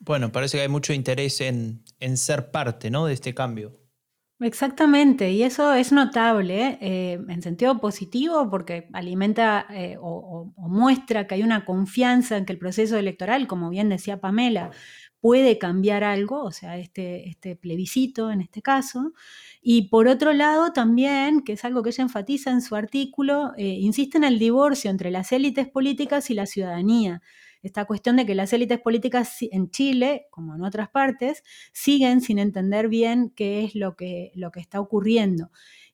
Bueno, 0.00 0.30
parece 0.30 0.58
que 0.58 0.62
hay 0.62 0.68
mucho 0.68 0.92
interés 0.92 1.40
en, 1.40 1.82
en 1.98 2.16
ser 2.16 2.50
parte 2.50 2.90
¿no? 2.90 3.06
de 3.06 3.14
este 3.14 3.34
cambio. 3.34 3.72
Exactamente, 4.40 5.32
y 5.32 5.42
eso 5.42 5.74
es 5.74 5.90
notable 5.90 6.78
eh, 6.80 7.18
en 7.28 7.42
sentido 7.42 7.80
positivo 7.80 8.48
porque 8.48 8.88
alimenta 8.92 9.66
eh, 9.68 9.96
o, 10.00 10.52
muestra 10.56 11.26
que 11.26 11.34
hay 11.34 11.42
una 11.42 11.64
confianza 11.64 12.36
en 12.36 12.44
que 12.44 12.52
el 12.52 12.58
proceso 12.60 12.96
electoral, 12.96 13.48
como 13.48 13.68
bien 13.68 13.88
decía 13.88 14.20
Pamela, 14.20 14.70
puede 15.20 15.58
cambiar 15.58 16.04
algo, 16.04 16.42
o 16.42 16.52
sea, 16.52 16.78
este, 16.78 17.28
este 17.28 17.56
plebiscito 17.56 18.30
en 18.30 18.40
este 18.40 18.62
caso. 18.62 19.12
Y 19.60 19.88
por 19.88 20.08
otro 20.08 20.32
lado 20.32 20.72
también, 20.72 21.42
que 21.42 21.54
es 21.54 21.64
algo 21.64 21.82
que 21.82 21.90
ella 21.90 22.04
enfatiza 22.04 22.50
en 22.50 22.62
su 22.62 22.76
artículo, 22.76 23.52
eh, 23.56 23.64
insiste 23.66 24.18
en 24.18 24.24
el 24.24 24.38
divorcio 24.38 24.90
entre 24.90 25.10
las 25.10 25.32
élites 25.32 25.68
políticas 25.68 26.30
y 26.30 26.34
la 26.34 26.46
ciudadanía 26.46 27.22
esta 27.62 27.84
cuestión 27.86 28.16
de 28.16 28.26
que 28.26 28.34
las 28.34 28.52
élites 28.52 28.80
políticas 28.80 29.38
en 29.40 29.70
Chile, 29.70 30.26
como 30.30 30.54
en 30.54 30.62
otras 30.62 30.90
partes, 30.90 31.42
siguen 31.72 32.20
sin 32.20 32.38
entender 32.38 32.88
bien 32.88 33.30
qué 33.34 33.64
es 33.64 33.74
lo 33.74 33.96
que, 33.96 34.30
lo 34.34 34.50
que 34.52 34.60
está 34.60 34.80
ocurriendo. 34.80 35.50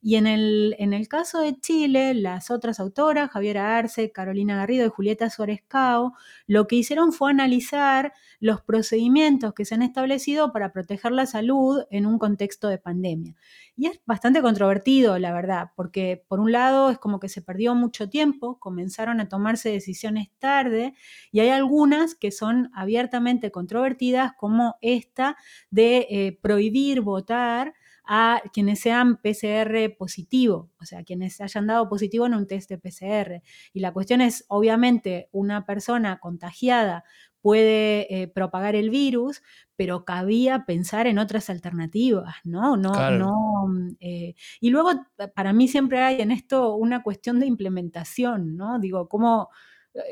Y 0.07 0.17
en 0.17 0.27
el, 0.27 0.77
en 0.79 0.93
el 0.93 1.09
caso 1.09 1.40
de 1.40 1.59
Chile, 1.59 2.12
las 2.12 2.51
otras 2.51 2.79
autoras, 2.79 3.31
Javiera 3.31 3.79
Arce, 3.79 4.12
Carolina 4.12 4.55
Garrido 4.55 4.85
y 4.85 4.90
Julieta 4.90 5.31
Suárez 5.31 5.62
Cao, 5.67 6.12
lo 6.47 6.67
que 6.67 6.77
hicieron 6.77 7.11
fue 7.11 7.31
analizar 7.31 8.12
los 8.38 8.61
procedimientos 8.61 9.55
que 9.55 9.64
se 9.64 9.75
han 9.75 9.81
establecido 9.81 10.53
para 10.53 10.73
proteger 10.73 11.12
la 11.12 11.25
salud 11.25 11.85
en 11.90 12.05
un 12.05 12.19
contexto 12.19 12.69
de 12.69 12.77
pandemia. 12.77 13.35
Y 13.77 13.87
es 13.87 13.99
bastante 14.05 14.43
controvertido, 14.43 15.19
la 15.19 15.33
verdad, 15.33 15.71
porque 15.75 16.23
por 16.29 16.38
un 16.38 16.53
lado 16.53 16.90
es 16.90 16.99
como 16.99 17.19
que 17.19 17.31
se 17.31 17.40
perdió 17.40 17.75
mucho 17.75 18.11
tiempo, 18.11 18.61
comenzaron 18.61 19.21
a 19.21 19.31
tomarse 19.31 19.71
decisiones 19.71 20.29
tarde 20.38 20.93
y 21.33 21.40
hay 21.40 21.49
algunas 21.49 22.14
que 22.14 22.31
son 22.31 22.71
abiertamente 22.75 23.51
controvertidas, 23.51 24.33
como 24.37 24.77
esta 24.83 25.38
de 25.71 26.07
eh, 26.11 26.38
prohibir 26.43 27.01
votar 27.01 27.73
a 28.05 28.43
quienes 28.53 28.81
sean 28.81 29.17
PCR 29.17 29.97
positivo, 29.97 30.71
o 30.81 30.85
sea, 30.85 31.05
quienes 31.05 31.40
hayan 31.40 31.67
dado 31.67 31.88
positivo 31.88 32.27
en 32.27 32.35
un 32.35 32.47
test 32.47 32.71
de 32.71 32.79
PCR. 32.79 33.43
Y 33.73 33.81
la 33.81 33.93
cuestión 33.93 34.21
es, 34.21 34.45
obviamente, 34.49 35.29
una 35.33 35.64
persona 35.64 36.19
contagiada 36.21 37.05
puede 37.40 38.23
eh, 38.23 38.29
propagar 38.29 38.75
el 38.75 38.88
virus, 38.88 39.43
pero 39.77 40.07
cabía 40.07 40.64
pensar 40.64 41.07
en 41.07 41.19
otras 41.19 41.51
alternativas, 41.51 42.37
¿no? 42.45 42.77
no, 42.79 43.11
no 43.11 43.69
eh, 44.01 44.35
y 44.61 44.71
luego, 44.71 44.93
para 45.35 45.53
mí 45.53 45.69
siempre 45.69 46.01
hay 46.01 46.23
en 46.23 46.31
esto 46.31 46.75
una 46.75 47.03
cuestión 47.03 47.40
de 47.40 47.47
implementación, 47.47 48.57
¿no? 48.57 48.79
Digo, 48.79 49.09
¿cómo, 49.09 49.51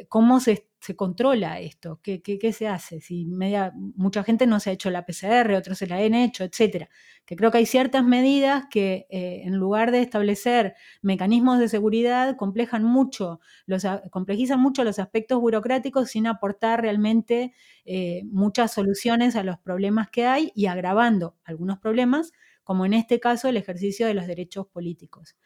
cómo 0.09 0.41
se 0.41 0.69
se 0.83 0.97
controla 0.97 1.61
esto? 1.61 2.01
¿Qué, 2.03 2.23
qué, 2.23 2.53
se 2.53 2.67
hace? 2.67 3.01
Si 3.01 3.25
media, 3.25 3.73
mucha 3.77 4.25
gente 4.25 4.49
no 4.49 4.59
se 4.59 4.71
ha 4.71 4.73
hecho 4.73 4.91
la 4.91 5.07
PCR, 5.07 5.55
otros 5.55 5.79
se 5.79 5.87
la 5.87 5.97
han 5.97 6.15
hecho, 6.15 6.43
etcétera. 6.43 6.89
Que 7.25 7.37
creo 7.37 7.53
que 7.53 7.59
hay 7.59 7.67
ciertas 7.67 8.05
medidas 8.05 8.65
que 8.69 9.07
eh, 9.09 9.43
en 9.45 9.57
lugar 9.59 9.93
de 9.93 10.01
establecer 10.01 10.75
mecanismos 11.01 11.61
de 11.61 11.69
seguridad 11.69 12.37
complejan 12.37 12.83
mucho, 12.83 13.39
los, 13.67 13.87
complejizan 14.11 14.61
mucho 14.61 14.83
los 14.83 14.99
aspectos 14.99 15.41
burocráticos 15.41 16.11
sin 16.11 16.27
aportar 16.27 16.83
realmente 16.83 17.55
eh, 17.85 18.23
muchas 18.25 18.73
soluciones 18.73 19.37
a 19.37 19.45
los 19.45 19.61
problemas 19.61 20.11
que 20.11 20.27
hay 20.27 20.51
y 20.57 20.67
agravando 20.67 21.37
algunos 21.45 21.79
problemas 21.79 22.33
como 22.65 22.87
en 22.87 22.95
este 22.95 23.21
caso 23.21 23.49
el 23.49 23.57
ejercicio 23.57 24.07
de 24.07 24.15
los 24.15 24.27
derechos 24.27 24.67
políticos. 24.67 25.37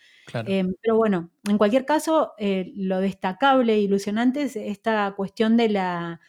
Em, 0.47 0.75
pero 0.83 0.97
bueno, 0.97 1.31
en 1.49 1.59
cualquier 1.59 1.85
caso, 1.85 2.33
eh, 2.39 2.73
lo 2.77 3.01
destacable 3.01 3.75
e 3.75 3.81
ilusionante 3.81 4.43
es 4.43 4.57
esta 4.57 5.13
cuestión 5.17 5.57
de 5.57 5.69
la, 5.71 6.21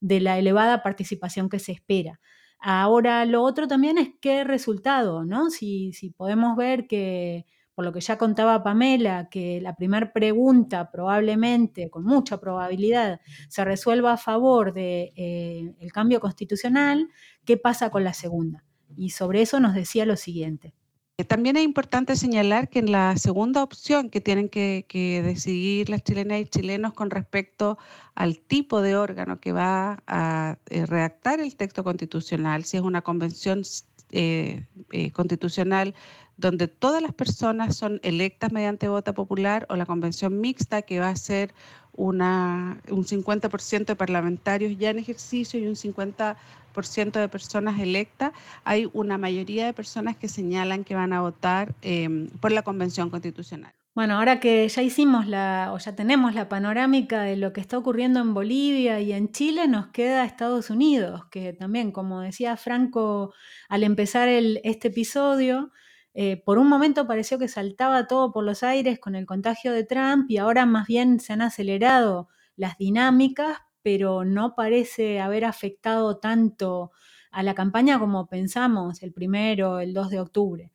de 0.00 0.20
la 0.20 0.38
elevada 0.38 0.82
participación 0.82 1.48
que 1.48 1.58
se 1.58 1.72
espera. 1.72 2.20
Ahora, 2.58 3.24
lo 3.24 3.42
otro 3.42 3.68
también 3.68 3.98
es 3.98 4.10
qué 4.20 4.44
resultado, 4.44 5.24
¿no? 5.24 5.50
Si, 5.50 5.92
si 5.92 6.10
podemos 6.10 6.56
ver 6.56 6.86
que, 6.86 7.46
por 7.76 7.84
lo 7.84 7.92
que 7.92 8.00
ya 8.00 8.16
contaba 8.16 8.62
Pamela, 8.62 9.28
que 9.30 9.60
la 9.60 9.76
primera 9.76 10.10
pregunta 10.10 10.90
probablemente, 10.90 11.90
con 11.90 12.04
mucha 12.04 12.40
probabilidad, 12.40 13.20
se 13.50 13.64
resuelva 13.66 14.14
a 14.14 14.16
favor 14.16 14.72
del 14.72 15.12
de, 15.14 15.74
eh, 15.78 15.88
cambio 15.92 16.18
constitucional, 16.18 17.08
¿qué 17.44 17.58
pasa 17.58 17.90
con 17.90 18.02
la 18.02 18.14
segunda? 18.14 18.64
Y 18.96 19.10
sobre 19.10 19.42
eso 19.42 19.60
nos 19.60 19.74
decía 19.74 20.06
lo 20.06 20.16
siguiente. 20.16 20.74
También 21.24 21.56
es 21.56 21.64
importante 21.64 22.14
señalar 22.14 22.68
que 22.68 22.78
en 22.78 22.92
la 22.92 23.16
segunda 23.16 23.62
opción 23.62 24.10
que 24.10 24.20
tienen 24.20 24.50
que, 24.50 24.84
decidir 25.24 25.88
las 25.88 26.04
chilenas 26.04 26.40
y 26.40 26.44
chilenos 26.44 26.92
con 26.92 27.08
respecto 27.08 27.78
al 28.14 28.38
tipo 28.38 28.82
de 28.82 28.96
órgano 28.96 29.40
que 29.40 29.52
va 29.52 30.02
a 30.06 30.58
eh, 30.68 30.84
redactar 30.84 31.40
el 31.40 31.56
texto 31.56 31.82
constitucional, 31.84 32.64
si 32.64 32.76
es 32.76 32.82
una 32.82 33.00
convención 33.00 33.62
eh, 34.12 34.66
eh, 34.92 35.10
constitucional 35.10 35.94
donde 36.36 36.68
todas 36.68 37.02
las 37.02 37.12
personas 37.12 37.76
son 37.76 38.00
electas 38.02 38.52
mediante 38.52 38.88
vota 38.88 39.14
popular 39.14 39.66
o 39.70 39.76
la 39.76 39.86
convención 39.86 40.40
mixta 40.40 40.82
que 40.82 41.00
va 41.00 41.08
a 41.08 41.16
ser 41.16 41.54
una, 41.92 42.80
un 42.90 43.04
50% 43.04 43.86
de 43.86 43.96
parlamentarios 43.96 44.76
ya 44.78 44.90
en 44.90 44.98
ejercicio 44.98 45.58
y 45.58 45.66
un 45.66 45.76
50% 45.76 46.36
de 47.12 47.28
personas 47.28 47.80
electas, 47.80 48.32
hay 48.64 48.88
una 48.92 49.16
mayoría 49.16 49.66
de 49.66 49.72
personas 49.72 50.16
que 50.16 50.28
señalan 50.28 50.84
que 50.84 50.94
van 50.94 51.12
a 51.12 51.22
votar 51.22 51.74
em, 51.80 52.28
por 52.40 52.52
la 52.52 52.62
Convención 52.62 53.08
Constitucional. 53.08 53.72
Bueno, 53.94 54.18
ahora 54.18 54.40
que 54.40 54.68
ya 54.68 54.82
hicimos 54.82 55.26
la, 55.26 55.70
o 55.72 55.78
ya 55.78 55.96
tenemos 55.96 56.34
la 56.34 56.50
panorámica 56.50 57.22
de 57.22 57.36
lo 57.36 57.54
que 57.54 57.62
está 57.62 57.78
ocurriendo 57.78 58.20
en 58.20 58.34
Bolivia 58.34 59.00
y 59.00 59.12
en 59.14 59.32
Chile, 59.32 59.68
nos 59.68 59.86
queda 59.86 60.26
Estados 60.26 60.68
Unidos, 60.68 61.24
que 61.30 61.54
también, 61.54 61.92
como 61.92 62.20
decía 62.20 62.58
Franco 62.58 63.32
al 63.70 63.84
empezar 63.84 64.28
este 64.28 64.88
episodio, 64.88 65.72
eh, 66.18 66.42
por 66.44 66.58
un 66.58 66.68
momento 66.68 67.06
pareció 67.06 67.38
que 67.38 67.46
saltaba 67.46 68.06
todo 68.06 68.32
por 68.32 68.42
los 68.42 68.62
aires 68.62 68.98
con 68.98 69.14
el 69.14 69.26
contagio 69.26 69.72
de 69.72 69.84
Trump 69.84 70.30
y 70.30 70.38
ahora 70.38 70.66
más 70.66 70.86
bien 70.86 71.20
se 71.20 71.34
han 71.34 71.42
acelerado 71.42 72.28
las 72.56 72.78
dinámicas 72.78 73.58
pero 73.86 74.24
no 74.24 74.56
parece 74.56 75.20
haber 75.20 75.44
afectado 75.44 76.16
tanto 76.16 76.90
a 77.30 77.44
la 77.44 77.54
campaña 77.54 78.00
como 78.00 78.26
pensamos 78.26 79.00
el 79.04 79.12
primero, 79.12 79.78
el 79.78 79.94
2 79.94 80.10
de 80.10 80.18
octubre. 80.18 80.72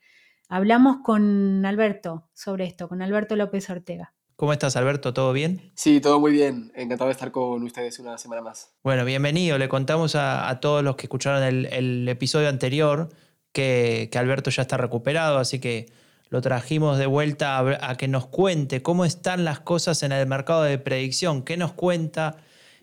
Hablamos 0.48 1.00
con 1.04 1.66
Alberto 1.66 2.30
sobre 2.34 2.64
esto, 2.64 2.88
con 2.88 3.02
Alberto 3.02 3.36
López 3.36 3.70
Ortega. 3.70 4.14
¿Cómo 4.38 4.54
estás, 4.54 4.78
Alberto? 4.78 5.14
¿Todo 5.14 5.34
bien? 5.34 5.74
Sí, 5.76 6.00
todo 6.00 6.22
muy 6.22 6.32
bien. 6.32 6.72
Encantado 6.74 7.10
de 7.10 7.12
estar 7.12 7.32
con 7.32 7.62
ustedes 7.64 8.00
una 8.00 8.18
semana 8.18 8.42
más. 8.42 8.74
Bueno, 8.82 9.04
bienvenido. 9.04 9.58
Le 9.58 9.68
contamos 9.68 10.16
a, 10.16 10.58
todos 10.62 10.82
los 10.82 10.96
que 10.96 11.08
escucharon 11.08 11.44
el, 11.44 12.08
episodio 12.08 12.48
anterior 12.48 13.10
que, 13.52 14.10
Alberto 14.16 14.50
ya 14.50 14.62
está 14.62 14.78
recuperado, 14.78 15.38
así 15.38 15.60
que 15.60 15.92
lo 16.30 16.42
trajimos 16.42 16.98
de 16.98 17.06
vuelta 17.06 17.60
a, 17.60 17.98
que 17.98 18.08
nos 18.08 18.28
cuente 18.28 18.82
cómo 18.82 19.04
están 19.04 19.44
las 19.44 19.60
cosas 19.60 20.02
en 20.04 20.12
el 20.14 20.28
mercado 20.28 20.64
de 20.64 20.78
predicción, 20.78 21.44
qué 21.44 21.58
nos 21.58 21.74
cuenta 21.74 22.38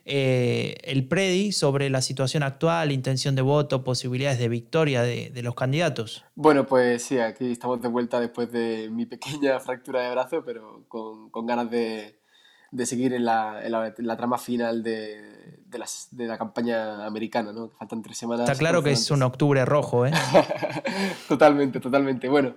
eh, 0.04 0.76
el 0.84 1.06
PREDI 1.06 1.52
sobre 1.52 1.90
la 1.90 2.02
situación 2.02 2.42
actual, 2.42 2.92
intención 2.92 3.34
de 3.34 3.42
voto, 3.42 3.84
posibilidades 3.84 4.38
de 4.38 4.48
victoria 4.48 5.02
de, 5.02 5.42
los 5.42 5.54
candidatos. 5.54 6.24
Bueno, 6.34 6.66
pues 6.66 7.02
sí, 7.02 7.18
aquí 7.18 7.52
estamos 7.52 7.80
de 7.82 7.88
vuelta 7.88 8.20
después 8.20 8.50
de 8.50 8.88
mi 8.90 9.06
pequeña 9.06 9.60
fractura 9.60 10.02
de 10.02 10.10
brazo, 10.10 10.42
pero 10.44 10.84
con, 10.88 11.46
ganas 11.46 11.70
de, 11.70 12.18
seguir 12.84 13.12
en 13.14 13.24
la, 13.24 13.60
trama 14.16 14.38
final 14.38 14.82
de, 14.82 15.37
la 16.12 16.38
campaña 16.38 17.04
americana, 17.06 17.52
¿no? 17.52 17.70
faltan 17.70 18.02
tres 18.02 18.18
semanas. 18.18 18.48
Está 18.48 18.58
claro 18.58 18.82
que 18.82 18.92
es 18.92 19.10
un 19.10 19.22
octubre 19.22 19.64
rojo, 19.64 20.06
¿eh? 20.06 20.12
totalmente, 21.28 21.80
totalmente. 21.80 22.28
Bueno, 22.28 22.54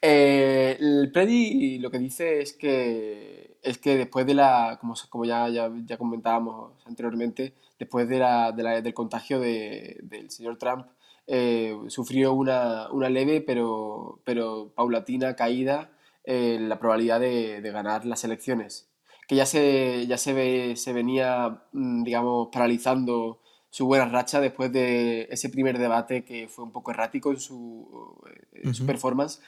eh, 0.00 0.76
el 0.80 1.10
PREDI 1.12 1.78
lo 1.78 1.90
que 1.90 1.98
dice 1.98 2.40
es 2.40 2.52
que 2.52 3.52
es 3.62 3.78
que 3.78 3.96
después 3.96 4.26
de 4.26 4.34
la, 4.34 4.76
como, 4.80 4.94
como 5.08 5.24
ya, 5.24 5.48
ya, 5.48 5.70
ya 5.86 5.96
comentábamos 5.96 6.72
anteriormente, 6.84 7.54
después 7.78 8.08
de 8.08 8.18
la, 8.18 8.52
de 8.52 8.62
la 8.62 8.80
del 8.80 8.94
contagio 8.94 9.38
de, 9.38 10.00
del 10.02 10.30
señor 10.30 10.58
Trump, 10.58 10.86
eh, 11.28 11.78
sufrió 11.86 12.32
una, 12.32 12.90
una, 12.90 13.08
leve 13.08 13.40
pero, 13.40 14.20
pero 14.24 14.72
paulatina 14.74 15.36
caída 15.36 15.90
en 16.24 16.68
la 16.68 16.80
probabilidad 16.80 17.20
de, 17.20 17.60
de, 17.60 17.70
ganar 17.70 18.04
las 18.04 18.24
elecciones, 18.24 18.88
que 19.32 19.36
ya 19.36 19.46
se, 19.46 20.06
ya 20.06 20.18
se, 20.18 20.34
ve, 20.34 20.76
se 20.76 20.92
venía, 20.92 21.62
mm, 21.72 22.02
digamos, 22.02 22.48
paralizando 22.52 23.40
su 23.70 23.86
buena 23.86 24.04
racha 24.04 24.42
después 24.42 24.70
de 24.70 25.26
ese 25.30 25.48
primer 25.48 25.78
debate 25.78 26.22
que 26.22 26.48
fue 26.48 26.66
un 26.66 26.70
poco 26.70 26.90
errático 26.90 27.30
en 27.30 27.38
su, 27.40 28.20
en 28.52 28.74
su 28.74 28.84
performance. 28.84 29.40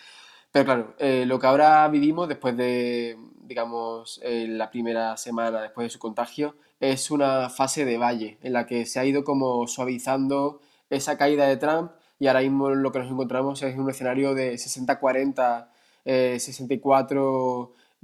Pero 0.51 0.65
claro, 0.65 0.95
eh, 0.99 1.27
lo 1.27 1.39
que 1.39 1.47
ahora 1.47 1.87
vivimos 1.89 2.29
después 2.29 2.57
de, 2.57 3.19
digamos, 3.43 4.23
la 4.25 4.71
primera 4.71 5.19
semana 5.19 5.61
después 5.61 5.85
de 5.85 5.91
su 5.91 5.99
contagio, 5.99 6.57
es 6.81 7.11
una 7.11 7.51
fase 7.51 7.85
de 7.85 7.99
valle 7.99 8.39
en 8.41 8.55
la 8.55 8.65
que 8.67 8.87
se 8.87 9.01
ha 9.01 9.05
ido 9.05 9.23
como 9.23 9.67
suavizando 9.67 10.63
esa 10.89 11.19
caída 11.19 11.47
de 11.47 11.59
Trump 11.59 11.93
y 12.19 12.29
ahora 12.29 12.41
mismo 12.41 12.71
lo 12.71 12.91
que 12.91 13.01
nos 13.01 13.11
encontramos 13.11 13.63
es 13.63 13.77
un 13.77 13.91
escenario 13.91 14.33
de 14.33 14.55
60-40, 14.55 15.69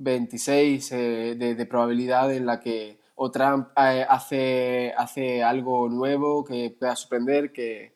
64-26 0.00 0.92
eh, 0.92 1.34
de, 1.36 1.54
de, 1.54 1.66
probabilidad 1.66 2.32
en 2.32 2.46
la 2.46 2.60
que 2.60 2.98
o 3.22 3.30
Trump 3.30 3.68
eh, 3.76 4.06
hace, 4.08 4.94
hace 4.96 5.42
algo 5.42 5.88
nuevo 5.88 6.42
que 6.42 6.74
pueda 6.78 6.96
sorprender, 6.96 7.52
que, 7.52 7.92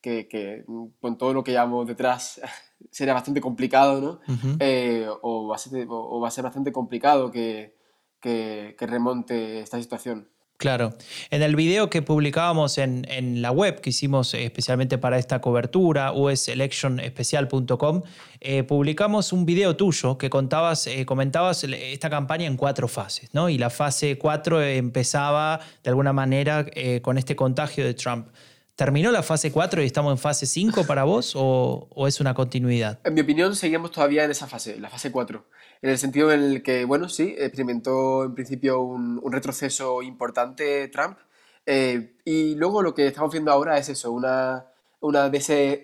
que, 0.00 0.26
que 0.26 0.64
con 1.00 1.18
todo 1.18 1.34
lo 1.34 1.44
que 1.44 1.52
llevamos 1.52 1.86
detrás 1.86 2.40
sería 2.90 3.12
bastante 3.12 3.40
complicado, 3.40 4.00
¿no? 4.00 4.20
Eh, 4.58 5.06
o, 5.20 5.48
va 5.48 5.56
a 5.56 5.58
ser, 5.58 5.86
o, 5.88 6.20
va 6.20 6.28
a 6.28 6.30
ser, 6.30 6.44
bastante 6.44 6.72
complicado 6.72 7.30
que, 7.30 7.76
que, 8.18 8.74
remonte 8.80 9.60
esta 9.60 9.78
situación. 9.78 10.28
Claro. 10.62 10.94
En 11.30 11.42
el 11.42 11.56
video 11.56 11.90
que 11.90 12.02
publicábamos 12.02 12.78
en, 12.78 13.42
la 13.42 13.50
web 13.50 13.80
que 13.80 13.90
hicimos 13.90 14.32
especialmente 14.32 14.96
para 14.96 15.18
esta 15.18 15.40
cobertura, 15.40 16.12
uselectionespecial.com, 16.12 18.02
eh, 18.40 18.62
publicamos 18.62 19.32
un 19.32 19.44
video 19.44 19.74
tuyo 19.74 20.16
que 20.18 20.30
contabas, 20.30 20.86
eh, 20.86 21.04
comentabas 21.04 21.64
esta 21.64 22.08
campaña 22.10 22.46
en 22.46 22.56
cuatro 22.56 22.86
fases, 22.86 23.34
¿no? 23.34 23.48
Y 23.48 23.58
la 23.58 23.70
fase 23.70 24.16
cuatro 24.18 24.62
empezaba 24.62 25.58
de 25.82 25.90
alguna 25.90 26.12
manera 26.12 26.64
con 27.02 27.18
este 27.18 27.34
contagio 27.34 27.84
de 27.84 27.94
Trump. 27.94 28.28
¿Terminó 28.76 29.12
la 29.12 29.22
fase 29.22 29.52
4 29.52 29.82
y 29.82 29.86
estamos 29.86 30.12
en 30.12 30.18
fase 30.18 30.46
5 30.46 30.86
para 30.86 31.04
vos 31.04 31.34
o, 31.36 32.06
es 32.08 32.20
una 32.20 32.32
continuidad? 32.34 33.00
En 33.04 33.14
mi 33.14 33.20
opinión, 33.20 33.54
seguimos 33.54 33.90
todavía 33.90 34.24
en 34.24 34.30
esa 34.30 34.46
fase, 34.46 34.80
la 34.80 34.88
fase 34.88 35.12
4. 35.12 35.44
En 35.82 35.90
el 35.90 35.98
sentido 35.98 36.32
en 36.32 36.42
el 36.42 36.62
que, 36.62 36.84
bueno, 36.84 37.08
sí, 37.08 37.34
experimentó 37.38 38.24
en 38.24 38.34
principio 38.34 38.80
un, 38.80 39.20
retroceso 39.32 40.02
importante 40.02 40.88
Trump. 40.88 41.18
Eh, 41.66 42.14
y 42.24 42.54
luego 42.54 42.82
lo 42.82 42.94
que 42.94 43.06
estamos 43.08 43.32
viendo 43.32 43.52
ahora 43.52 43.78
es 43.78 43.88
eso, 43.88 44.12
una, 44.12 44.66
una, 45.00 45.30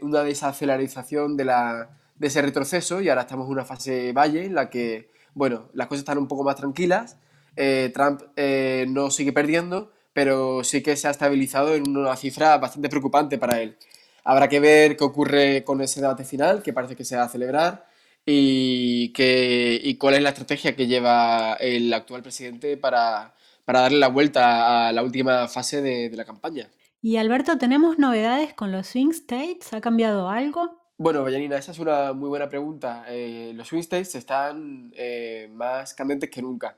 una 0.03 0.23
desacelerización 0.23 1.37
de, 1.37 1.45
la, 1.45 1.91
de 2.17 2.27
ese 2.27 2.43
retroceso 2.43 3.01
y 3.01 3.09
ahora 3.09 3.23
estamos 3.23 3.47
en 3.47 3.53
una 3.53 3.65
fase 3.65 4.13
valle 4.13 4.45
en 4.45 4.55
la 4.55 4.71
que, 4.71 5.11
bueno, 5.35 5.69
las 5.75 5.89
cosas 5.89 6.01
están 6.01 6.19
un 6.19 6.29
poco 6.29 6.45
más 6.45 6.57
tranquilas. 6.57 7.17
Eh, 7.57 7.91
Trump 7.93 8.23
eh, 8.37 8.87
no 8.89 9.11
sigue 9.11 9.33
perdiendo 9.33 9.93
pero 10.19 10.65
sí 10.65 10.83
que 10.83 10.97
se 10.97 11.07
ha 11.07 11.13
estabilizado 11.13 11.77
en 11.77 11.97
una 11.97 12.17
cifra 12.17 12.59
bastante 12.59 12.89
preocupante 12.89 13.39
para 13.39 13.61
él. 13.61 13.77
Habrá 14.25 14.49
que 14.49 14.59
ver 14.59 14.97
qué 14.97 15.05
ocurre 15.05 15.63
con 15.63 15.81
ese 15.81 16.01
debate 16.01 16.25
final, 16.25 16.61
que 16.61 16.73
parece 16.73 16.97
que 16.97 17.05
se 17.05 17.17
va 17.17 17.23
a 17.23 17.29
celebrar, 17.29 17.87
y, 18.31 19.11
que, 19.15 19.81
y 19.83 19.97
cuál 19.97 20.15
es 20.15 20.23
la 20.23 20.29
estrategia 20.29 20.77
que 20.77 20.87
lleva 20.87 21.55
el 21.55 21.91
actual 21.95 22.23
presidente 22.23 22.77
para, 22.77 23.35
para 23.65 23.81
darle 23.81 23.99
la 23.99 24.09
vuelta 24.09 24.89
a 24.89 24.93
la 24.93 25.03
última 25.03 25.49
fase 25.49 25.81
de, 25.81 26.11
la 26.15 26.27
campaña. 26.27 26.69
Y 27.01 27.17
Alberto, 27.17 27.57
¿tenemos 27.57 27.99
novedades 27.99 28.53
con 28.53 28.71
los 28.71 28.89
swing 28.89 29.13
states? 29.13 29.73
¿Ha 29.73 29.81
cambiado 29.81 30.29
algo? 30.29 30.79
Bueno, 30.99 31.25
Janina, 31.25 31.57
esa 31.57 31.73
es 31.73 31.79
una 31.79 32.13
muy 32.13 32.29
buena 32.29 32.51
pregunta. 32.51 33.07
Eh, 33.09 33.53
los 33.55 33.69
swing 33.69 33.81
states 33.81 34.15
están 34.15 34.93
eh, 34.95 35.49
más 35.55 35.95
candentes 35.95 36.29
que 36.29 36.43
nunca. 36.43 36.77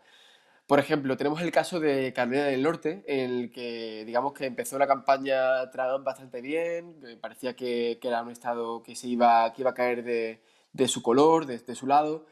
Por 0.68 0.78
ejemplo, 0.78 1.16
tenemos 1.16 1.42
el 1.42 1.50
caso 1.50 1.80
de 1.80 2.12
Carolina 2.12 2.44
del 2.44 2.62
Norte, 2.62 3.02
en 3.08 3.30
el 3.30 3.50
que 3.50 4.04
digamos 4.06 4.34
que 4.34 4.46
empezó 4.46 4.78
la 4.78 4.86
campaña 4.86 5.68
Trump 5.72 6.04
bastante 6.04 6.40
bien, 6.40 6.94
parecía 7.20 7.56
que, 7.56 7.98
era 8.00 8.22
un 8.22 8.30
estado 8.30 8.84
que 8.84 8.94
se 8.94 9.08
iba, 9.08 9.52
que 9.52 9.62
iba 9.62 9.70
a 9.70 9.74
caer 9.74 10.04
de, 10.04 10.40
su 10.88 11.02
color, 11.02 11.46
de, 11.46 11.74
su 11.74 11.86
lado, 11.86 12.26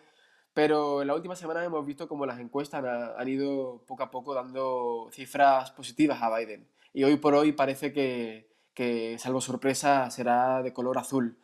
pero 0.55 1.03
en 1.03 1.09
la 1.09 1.15
última 1.15 1.37
semana 1.37 1.65
hemos 1.65 1.85
visto 1.85 2.09
como 2.09 2.27
las 2.27 2.41
encuestas 2.41 2.85
han, 3.17 3.29
ido 3.29 3.83
poco 3.87 4.03
a 4.03 4.11
poco 4.11 4.35
dando 4.35 5.09
cifras 5.13 5.71
positivas 5.73 6.23
a 6.23 6.37
Biden. 6.37 6.69
Y 6.93 7.05
hoy 7.05 7.17
por 7.17 7.35
hoy 7.35 7.53
parece 7.53 7.93
que, 7.93 8.49
que 8.75 9.19
salvo 9.19 9.41
sorpresa, 9.41 10.11
será 10.11 10.63
de 10.63 10.73
color 10.73 10.99
azul. 10.99 11.37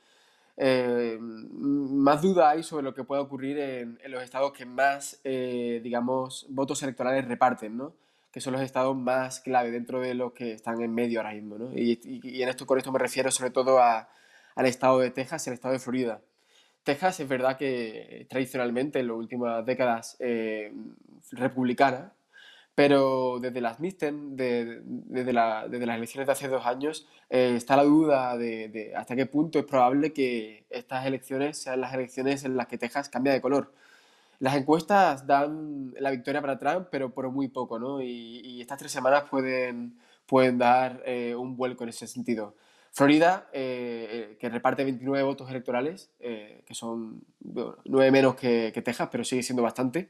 Eh, 0.56 1.18
más 1.20 2.22
duda 2.22 2.50
hay 2.50 2.62
sobre 2.62 2.84
lo 2.84 2.94
que 2.94 3.02
puede 3.02 3.20
ocurrir 3.22 3.58
en, 3.58 3.98
los 4.06 4.22
estados 4.22 4.52
que 4.52 4.66
más, 4.66 5.20
eh, 5.24 5.80
digamos, 5.82 6.46
votos 6.48 6.82
electorales 6.82 7.26
reparten, 7.26 7.76
¿no? 7.76 7.94
que 8.30 8.40
son 8.40 8.52
los 8.52 8.62
estados 8.62 8.96
más 8.96 9.38
clave 9.38 9.70
dentro 9.70 10.00
de 10.00 10.14
los 10.14 10.32
que 10.32 10.52
están 10.52 10.80
en 10.82 10.92
medio 10.92 11.20
ahora 11.20 11.34
mismo. 11.34 11.56
¿no? 11.56 11.70
Y, 11.72 12.00
en 12.42 12.48
esto, 12.48 12.66
con 12.66 12.78
esto 12.78 12.90
me 12.90 12.98
refiero 12.98 13.30
sobre 13.30 13.50
todo 13.50 13.80
al 13.80 14.66
estado 14.66 14.98
de 14.98 15.10
Texas 15.10 15.46
y 15.46 15.50
al 15.50 15.54
estado 15.54 15.72
de 15.72 15.78
Florida. 15.78 16.20
Texas 16.84 17.18
es 17.20 17.28
verdad 17.28 17.56
que 17.56 18.26
tradicionalmente 18.28 19.00
en 19.00 19.08
las 19.08 19.16
últimas 19.16 19.64
décadas 19.64 20.16
eh, 20.20 20.72
republicana, 21.32 22.12
pero 22.74 23.38
desde 23.40 23.60
las 23.60 23.80
midterm, 23.80 24.36
de, 24.36 24.82
desde, 24.84 25.32
la, 25.32 25.66
desde, 25.68 25.86
las 25.86 25.96
elecciones 25.96 26.26
de 26.26 26.32
hace 26.32 26.48
dos 26.48 26.66
años, 26.66 27.08
eh, 27.30 27.54
está 27.56 27.76
la 27.76 27.84
duda 27.84 28.36
de, 28.36 28.92
hasta 28.96 29.16
qué 29.16 29.26
punto 29.26 29.58
es 29.58 29.64
probable 29.64 30.12
que 30.12 30.66
estas 30.70 31.06
elecciones 31.06 31.56
sean 31.58 31.80
las 31.80 31.94
elecciones 31.94 32.44
en 32.44 32.56
las 32.56 32.66
que 32.66 32.76
Texas 32.78 33.08
cambia 33.08 33.32
de 33.32 33.40
color. 33.40 33.72
Las 34.40 34.56
encuestas 34.56 35.26
dan 35.26 35.94
la 35.98 36.10
victoria 36.10 36.42
para 36.42 36.58
Trump, 36.58 36.88
pero 36.90 37.14
por 37.14 37.30
muy 37.30 37.48
poco, 37.48 37.78
¿no? 37.78 38.02
Y, 38.02 38.60
estas 38.60 38.78
tres 38.78 38.92
semanas 38.92 39.24
pueden, 39.30 39.98
pueden 40.26 40.58
dar 40.58 41.02
eh, 41.06 41.34
un 41.34 41.56
vuelco 41.56 41.84
en 41.84 41.90
ese 41.90 42.06
sentido. 42.06 42.54
Florida, 42.94 43.48
eh, 43.52 44.36
que 44.40 44.48
reparte 44.48 44.84
29 44.84 45.22
votos 45.24 45.50
electorales, 45.50 46.10
que 46.18 46.74
son 46.74 47.22
nueve 47.84 48.10
menos 48.10 48.36
que, 48.36 48.70
que 48.72 48.82
Texas, 48.82 49.08
pero 49.10 49.24
sigue 49.24 49.42
siendo 49.42 49.62
bastante. 49.62 50.08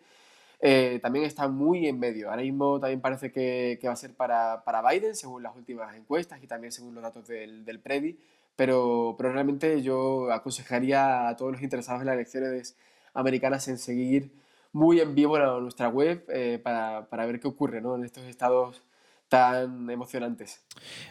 Eh, 0.66 0.99
también 1.03 1.27
está 1.27 1.47
muy 1.47 1.87
en 1.87 1.99
medio. 1.99 2.31
Ahora 2.31 2.40
mismo 2.40 2.81
también 2.81 3.03
parece 3.03 3.31
que, 3.31 3.79
va 3.85 3.92
a 3.92 3.97
ser 3.97 4.14
para, 4.14 4.62
Biden, 4.90 5.14
según 5.14 5.42
las 5.42 5.55
últimas 5.55 5.94
encuestas 5.94 6.42
y 6.42 6.47
también 6.47 6.73
según 6.73 6.94
los 6.94 7.03
datos 7.03 7.27
del, 7.29 7.66
del 7.66 7.81
PREDI, 7.81 8.18
pero, 8.57 9.14
pero 9.18 9.33
realmente 9.33 9.83
yo 9.83 10.33
aconsejaría 10.33 11.29
a 11.29 11.37
todos 11.37 11.53
los 11.53 11.62
interesados 11.62 12.01
en 12.01 12.07
las 12.07 12.14
elecciones 12.14 12.77
americanas 13.12 13.68
en 13.68 13.77
seguir 13.77 14.33
muy 14.73 15.01
en 15.01 15.14
vivo 15.14 15.38
nuestra 15.61 15.88
web 15.88 16.25
eh, 16.29 16.59
para, 16.62 17.07
ver 17.27 17.40
qué 17.40 17.49
ocurre 17.49 17.79
en 17.79 18.05
estos 18.05 18.25
estados 18.25 18.83
tan 19.28 19.88
emocionantes. 19.90 20.64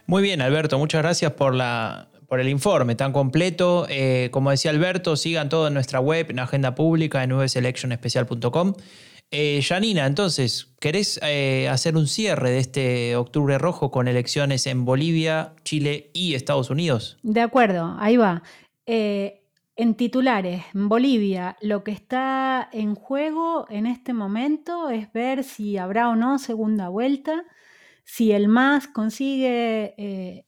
Muy 0.05 0.21
bien, 0.21 0.41
Alberto, 0.41 0.77
muchas 0.77 1.01
gracias 1.01 1.33
por, 1.33 1.53
la, 1.53 2.09
por 2.27 2.39
el 2.39 2.49
informe 2.49 2.95
tan 2.95 3.11
completo. 3.11 3.85
Eh, 3.89 4.29
como 4.31 4.51
decía 4.51 4.71
Alberto, 4.71 5.15
sigan 5.15 5.49
todo 5.49 5.67
en 5.67 5.73
nuestra 5.73 5.99
web, 5.99 6.27
en 6.29 6.39
Agenda 6.39 6.75
Pública, 6.75 7.23
en 7.23 7.33
uselectionespecial.com. 7.33 8.73
Eh, 9.35 9.63
Janina, 9.63 10.05
entonces, 10.05 10.75
¿querés 10.79 11.19
eh, 11.23 11.67
hacer 11.67 11.97
un 11.97 12.05
cierre 12.05 12.51
de 12.51 12.59
este 12.59 13.15
octubre 13.15 13.57
rojo 13.57 13.89
con 13.89 14.07
elecciones 14.07 14.67
en 14.67 14.85
Bolivia, 14.85 15.55
Chile 15.63 16.11
y 16.13 16.35
Estados 16.35 16.69
Unidos? 16.69 17.17
De 17.23 17.41
acuerdo, 17.41 17.95
ahí 17.99 18.15
va. 18.15 18.43
Eh, 18.85 19.41
en 19.75 19.95
titulares, 19.95 20.61
en 20.75 20.87
Bolivia, 20.87 21.57
lo 21.61 21.83
que 21.83 21.89
está 21.89 22.69
en 22.71 22.93
juego 22.93 23.65
en 23.71 23.87
este 23.87 24.13
momento 24.13 24.91
es 24.91 25.11
ver 25.13 25.43
si 25.43 25.79
habrá 25.79 26.09
o 26.09 26.15
no 26.15 26.37
segunda 26.37 26.89
vuelta, 26.89 27.43
si 28.03 28.31
el 28.31 28.47
MAS 28.47 28.87
consigue 28.87 30.45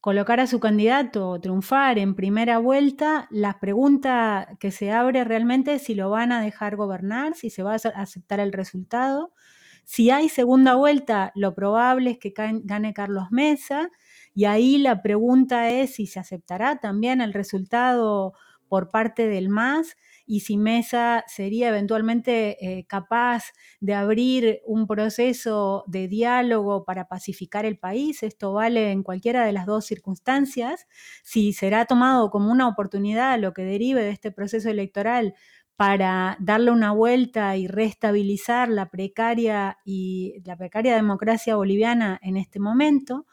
colocar 0.00 0.40
a 0.40 0.46
su 0.46 0.60
candidato 0.60 1.28
o 1.28 1.40
triunfar 1.40 1.98
en 1.98 2.14
primera 2.14 2.58
vuelta, 2.58 3.28
la 3.30 3.60
pregunta 3.60 4.56
que 4.58 4.70
se 4.70 4.92
abre 4.92 5.24
realmente 5.24 5.74
es 5.74 5.82
si 5.82 5.94
lo 5.94 6.08
van 6.10 6.32
a 6.32 6.40
dejar 6.40 6.76
gobernar, 6.76 7.34
si 7.34 7.50
se 7.50 7.62
va 7.62 7.74
a 7.74 7.76
aceptar 7.76 8.40
el 8.40 8.52
resultado. 8.52 9.32
Si 9.84 10.10
hay 10.10 10.28
segunda 10.28 10.74
vuelta, 10.76 11.32
lo 11.34 11.54
probable 11.54 12.12
es 12.12 12.18
que 12.18 12.32
gane 12.36 12.94
Carlos 12.94 13.26
Mesa 13.30 13.90
y 14.34 14.44
ahí 14.46 14.78
la 14.78 15.02
pregunta 15.02 15.68
es 15.68 15.94
si 15.96 16.06
se 16.06 16.20
aceptará 16.20 16.76
también 16.80 17.20
el 17.20 17.32
resultado 17.34 18.32
por 18.68 18.90
parte 18.90 19.28
del 19.28 19.48
MAS 19.48 19.96
y 20.30 20.40
si 20.40 20.56
Mesa 20.56 21.24
sería 21.26 21.70
eventualmente 21.70 22.56
eh, 22.64 22.86
capaz 22.86 23.46
de 23.80 23.94
abrir 23.94 24.60
un 24.64 24.86
proceso 24.86 25.82
de 25.88 26.06
diálogo 26.06 26.84
para 26.84 27.08
pacificar 27.08 27.66
el 27.66 27.78
país. 27.80 28.22
Esto 28.22 28.52
vale 28.52 28.92
en 28.92 29.02
cualquiera 29.02 29.44
de 29.44 29.50
las 29.50 29.66
dos 29.66 29.86
circunstancias. 29.86 30.86
Si 31.24 31.52
será 31.52 31.84
tomado 31.84 32.30
como 32.30 32.52
una 32.52 32.68
oportunidad 32.68 33.40
lo 33.40 33.52
que 33.52 33.64
derive 33.64 34.04
de 34.04 34.10
este 34.10 34.30
proceso 34.30 34.70
electoral 34.70 35.34
para 35.74 36.36
darle 36.38 36.70
una 36.70 36.92
vuelta 36.92 37.56
y 37.56 37.66
restabilizar 37.66 38.68
la 38.68 38.88
precaria 38.88 39.78
y 39.84 40.34
la 40.44 40.56
precaria 40.56 40.94
democracia 40.94 41.56
boliviana 41.56 42.20
en 42.22 42.36
este 42.36 42.60
momento. 42.60 43.26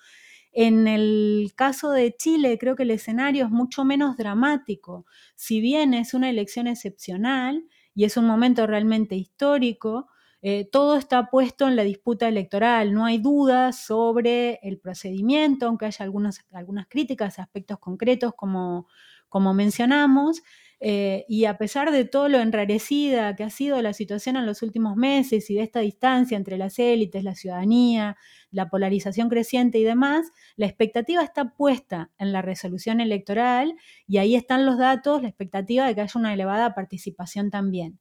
En 0.59 0.87
el 0.87 1.51
caso 1.55 1.91
de 1.91 2.15
Chile, 2.17 2.57
creo 2.59 2.75
que 2.75 2.81
el 2.83 2.89
escenario 2.91 3.45
es 3.45 3.51
mucho 3.51 3.85
menos 3.85 4.17
dramático. 4.17 5.05
Si 5.35 5.61
bien 5.61 5.93
es 5.93 6.13
una 6.15 6.29
elección 6.31 6.65
excepcional 6.67 7.63
y 7.93 8.05
es 8.05 8.17
un 8.17 8.25
momento 8.25 8.65
realmente 8.65 9.15
histórico, 9.15 10.07
eh, 10.41 10.67
todo 10.71 10.95
está 10.97 11.29
puesto 11.29 11.67
en 11.67 11.75
la 11.75 11.83
disputa 11.83 12.27
electoral. 12.27 12.91
No 12.93 13.05
hay 13.05 13.19
dudas 13.19 13.77
sobre 13.85 14.59
el 14.63 14.79
procedimiento, 14.79 15.67
aunque 15.67 15.85
haya 15.85 16.05
algunas 16.05 16.87
críticas 16.89 17.37
a 17.37 17.43
aspectos 17.43 17.77
concretos 17.79 18.33
como, 18.35 18.87
como 19.29 19.53
mencionamos. 19.53 20.41
Eh, 20.79 21.25
y 21.27 21.45
a 21.45 21.57
pesar 21.57 21.91
de 21.91 22.05
todo 22.05 22.29
lo 22.29 22.39
enrarecida 22.39 23.35
que 23.35 23.43
ha 23.43 23.49
sido 23.49 23.81
la 23.81 23.93
situación 23.93 24.35
en 24.35 24.45
los 24.45 24.61
últimos 24.61 24.95
meses 24.95 25.49
y 25.49 25.55
de 25.55 25.63
esta 25.63 25.79
distancia 25.79 26.37
entre 26.37 26.57
las 26.57 26.77
élites, 26.77 27.23
la 27.23 27.33
ciudadanía, 27.33 28.15
la 28.51 28.69
polarización 28.69 29.27
creciente 29.27 29.79
y 29.79 29.83
demás, 29.83 30.27
la 30.55 30.67
expectativa 30.67 31.23
está 31.23 31.55
puesta 31.55 32.11
en 32.19 32.31
la 32.31 32.43
resolución 32.43 33.01
electoral 33.01 33.73
y 34.07 34.17
ahí 34.17 34.35
están 34.35 34.67
los 34.67 34.77
datos, 34.77 35.23
la 35.23 35.29
expectativa 35.29 35.87
de 35.87 35.95
que 35.95 36.01
haya 36.01 36.19
una 36.19 36.33
elevada 36.33 36.75
participación 36.75 37.49
también. 37.49 37.99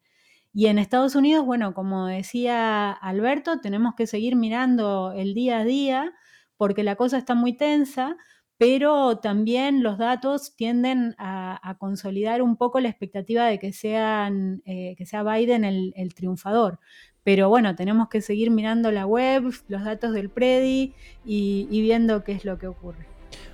Y 0.53 0.67
en 0.67 0.79
Estados 0.79 1.15
Unidos, 1.15 1.45
bueno, 1.47 1.75
como 1.75 2.07
decía 2.07 2.91
Alberto, 2.91 3.61
tenemos 3.61 3.95
que 3.95 4.07
seguir 4.07 4.37
mirando 4.37 5.12
el 5.12 5.35
día 5.35 5.59
a 5.59 5.65
día 5.65 6.15
porque 6.57 6.83
la 6.83 6.97
cosa 6.97 7.19
está 7.19 7.35
muy 7.35 7.55
tensa, 7.55 8.17
pero 8.59 9.19
también 9.19 9.83
los 9.83 9.99
datos 9.99 10.55
tienden 10.57 11.14
a, 11.19 11.77
consolidar 11.79 12.40
un 12.40 12.57
poco 12.57 12.81
la 12.81 12.88
expectativa 12.88 13.47
de 13.47 13.59
que, 13.59 13.73
sean, 13.73 14.62
eh, 14.64 14.95
que 14.97 15.05
sea 15.05 15.23
Biden 15.23 15.64
el, 15.64 16.14
triunfador. 16.14 16.79
Pero 17.23 17.49
bueno, 17.49 17.75
tenemos 17.75 18.09
que 18.09 18.21
seguir 18.21 18.51
mirando 18.51 18.92
la 18.92 19.05
web, 19.05 19.53
los 19.69 19.85
datos 19.85 20.12
del 20.12 20.31
Predi 20.31 20.95
y, 21.25 21.66
viendo 21.83 22.25
qué 22.25 22.33
es 22.33 22.45
lo 22.45 22.59
que 22.59 22.69
ocurre. 22.69 23.07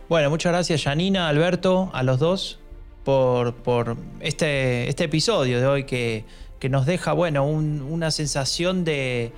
Bueno, 0.08 0.30
muchas 0.30 0.52
gracias 0.52 0.84
Janina, 0.84 1.28
Alberto, 1.28 1.90
a 1.94 2.02
los 2.02 2.18
dos 2.18 2.60
por, 3.02 3.96
este, 4.20 4.88
este, 4.88 5.04
episodio 5.04 5.58
de 5.58 5.66
hoy 5.66 5.84
que, 5.84 6.24
nos 6.70 6.86
deja, 6.86 7.12
bueno, 7.12 7.44
una 7.44 8.12
sensación 8.12 8.84
de, 8.84 9.32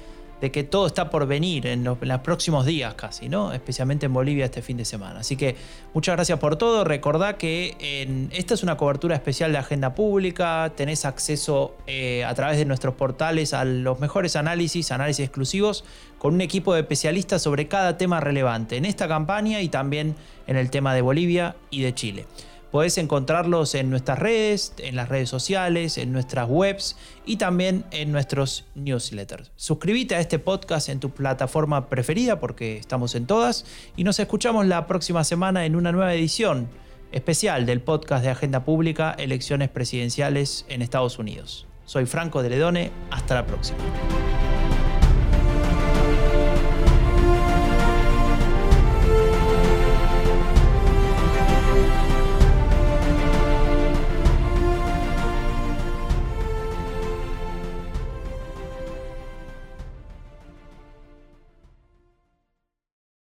de 0.44 0.52
que 0.52 0.62
todo 0.62 0.87
está 0.87 1.09
por 1.09 1.26
venir 1.26 1.66
en 1.66 1.85
los, 1.85 1.96
próximos 2.22 2.66
días 2.66 2.92
casi, 2.96 3.30
¿no? 3.30 3.54
Especialmente 3.54 4.04
en 4.04 4.12
Bolivia 4.12 4.44
este 4.44 4.61
fin 4.61 4.76
de 4.76 4.85
semana. 4.85 5.20
Así 5.20 5.37
que 5.37 5.57
muchas 5.94 6.16
gracias 6.16 6.38
por 6.38 6.57
todo. 6.57 6.85
Recordá 6.85 7.38
que 7.38 8.28
esta 8.30 8.52
es 8.52 8.62
una 8.62 8.76
cobertura 8.76 9.14
especial 9.14 9.52
de 9.52 9.59
agenda 9.59 9.94
pública. 9.94 10.70
Tenés 10.76 11.07
acceso 11.07 11.74
eh, 11.87 12.24
a 12.26 12.35
través 12.35 12.59
de 12.59 12.66
nuestros 12.66 12.92
portales 12.92 13.54
a 13.54 13.64
los 13.64 14.00
mejores 14.00 14.37
análisis, 14.37 14.92
análisis 14.92 15.24
exclusivos, 15.24 15.83
con 16.18 16.35
un 16.35 16.42
equipo 16.42 16.74
de 16.74 16.80
especialistas 16.80 17.40
sobre 17.40 17.66
cada 17.66 17.96
tema 17.96 18.20
relevante 18.20 18.76
en 18.76 18.85
esta 18.85 19.09
campaña 19.09 19.62
y 19.62 19.70
también 19.70 20.14
en 20.46 20.59
el 20.59 20.68
tema 20.68 20.94
de 20.94 21.00
Bolivia 21.00 21.57
y 21.70 21.80
de 21.80 21.94
Chile. 21.94 22.26
Podés 22.74 22.98
encontrarlos 22.98 23.76
en 23.76 23.88
nuestras 23.88 24.18
redes, 24.18 24.74
en 24.78 24.96
las 24.96 25.08
redes 25.08 25.28
sociales, 25.28 25.96
en 25.96 26.10
nuestras 26.10 26.48
webs 26.50 26.96
y 27.24 27.37
también 27.37 27.84
en 27.92 28.10
nuestros 28.10 28.64
newsletters. 28.74 29.52
Suscríbete 29.54 30.16
a 30.16 30.18
este 30.18 30.40
podcast 30.40 30.88
en 30.88 30.98
tu 30.98 31.10
plataforma 31.10 31.88
preferida 31.88 32.40
porque 32.40 32.76
estamos 32.76 33.14
en 33.14 33.26
todas 33.26 33.64
y 33.96 34.02
nos 34.02 34.18
escuchamos 34.18 34.66
la 34.66 34.88
próxima 34.88 35.22
semana 35.22 35.66
en 35.66 35.76
una 35.76 35.92
nueva 35.92 36.12
edición 36.14 36.68
especial 37.12 37.64
del 37.64 37.80
podcast 37.80 38.24
de 38.24 38.30
Agenda 38.30 38.64
Pública 38.64 39.14
Elecciones 39.20 39.68
Presidenciales 39.68 40.66
en 40.68 40.82
Estados 40.82 41.20
Unidos. 41.20 41.68
Soy 41.84 42.06
Franco 42.06 42.42
de 42.42 42.50
Ledone, 42.50 42.90
hasta 43.12 43.37
la 43.37 43.46
próxima. 43.46 43.78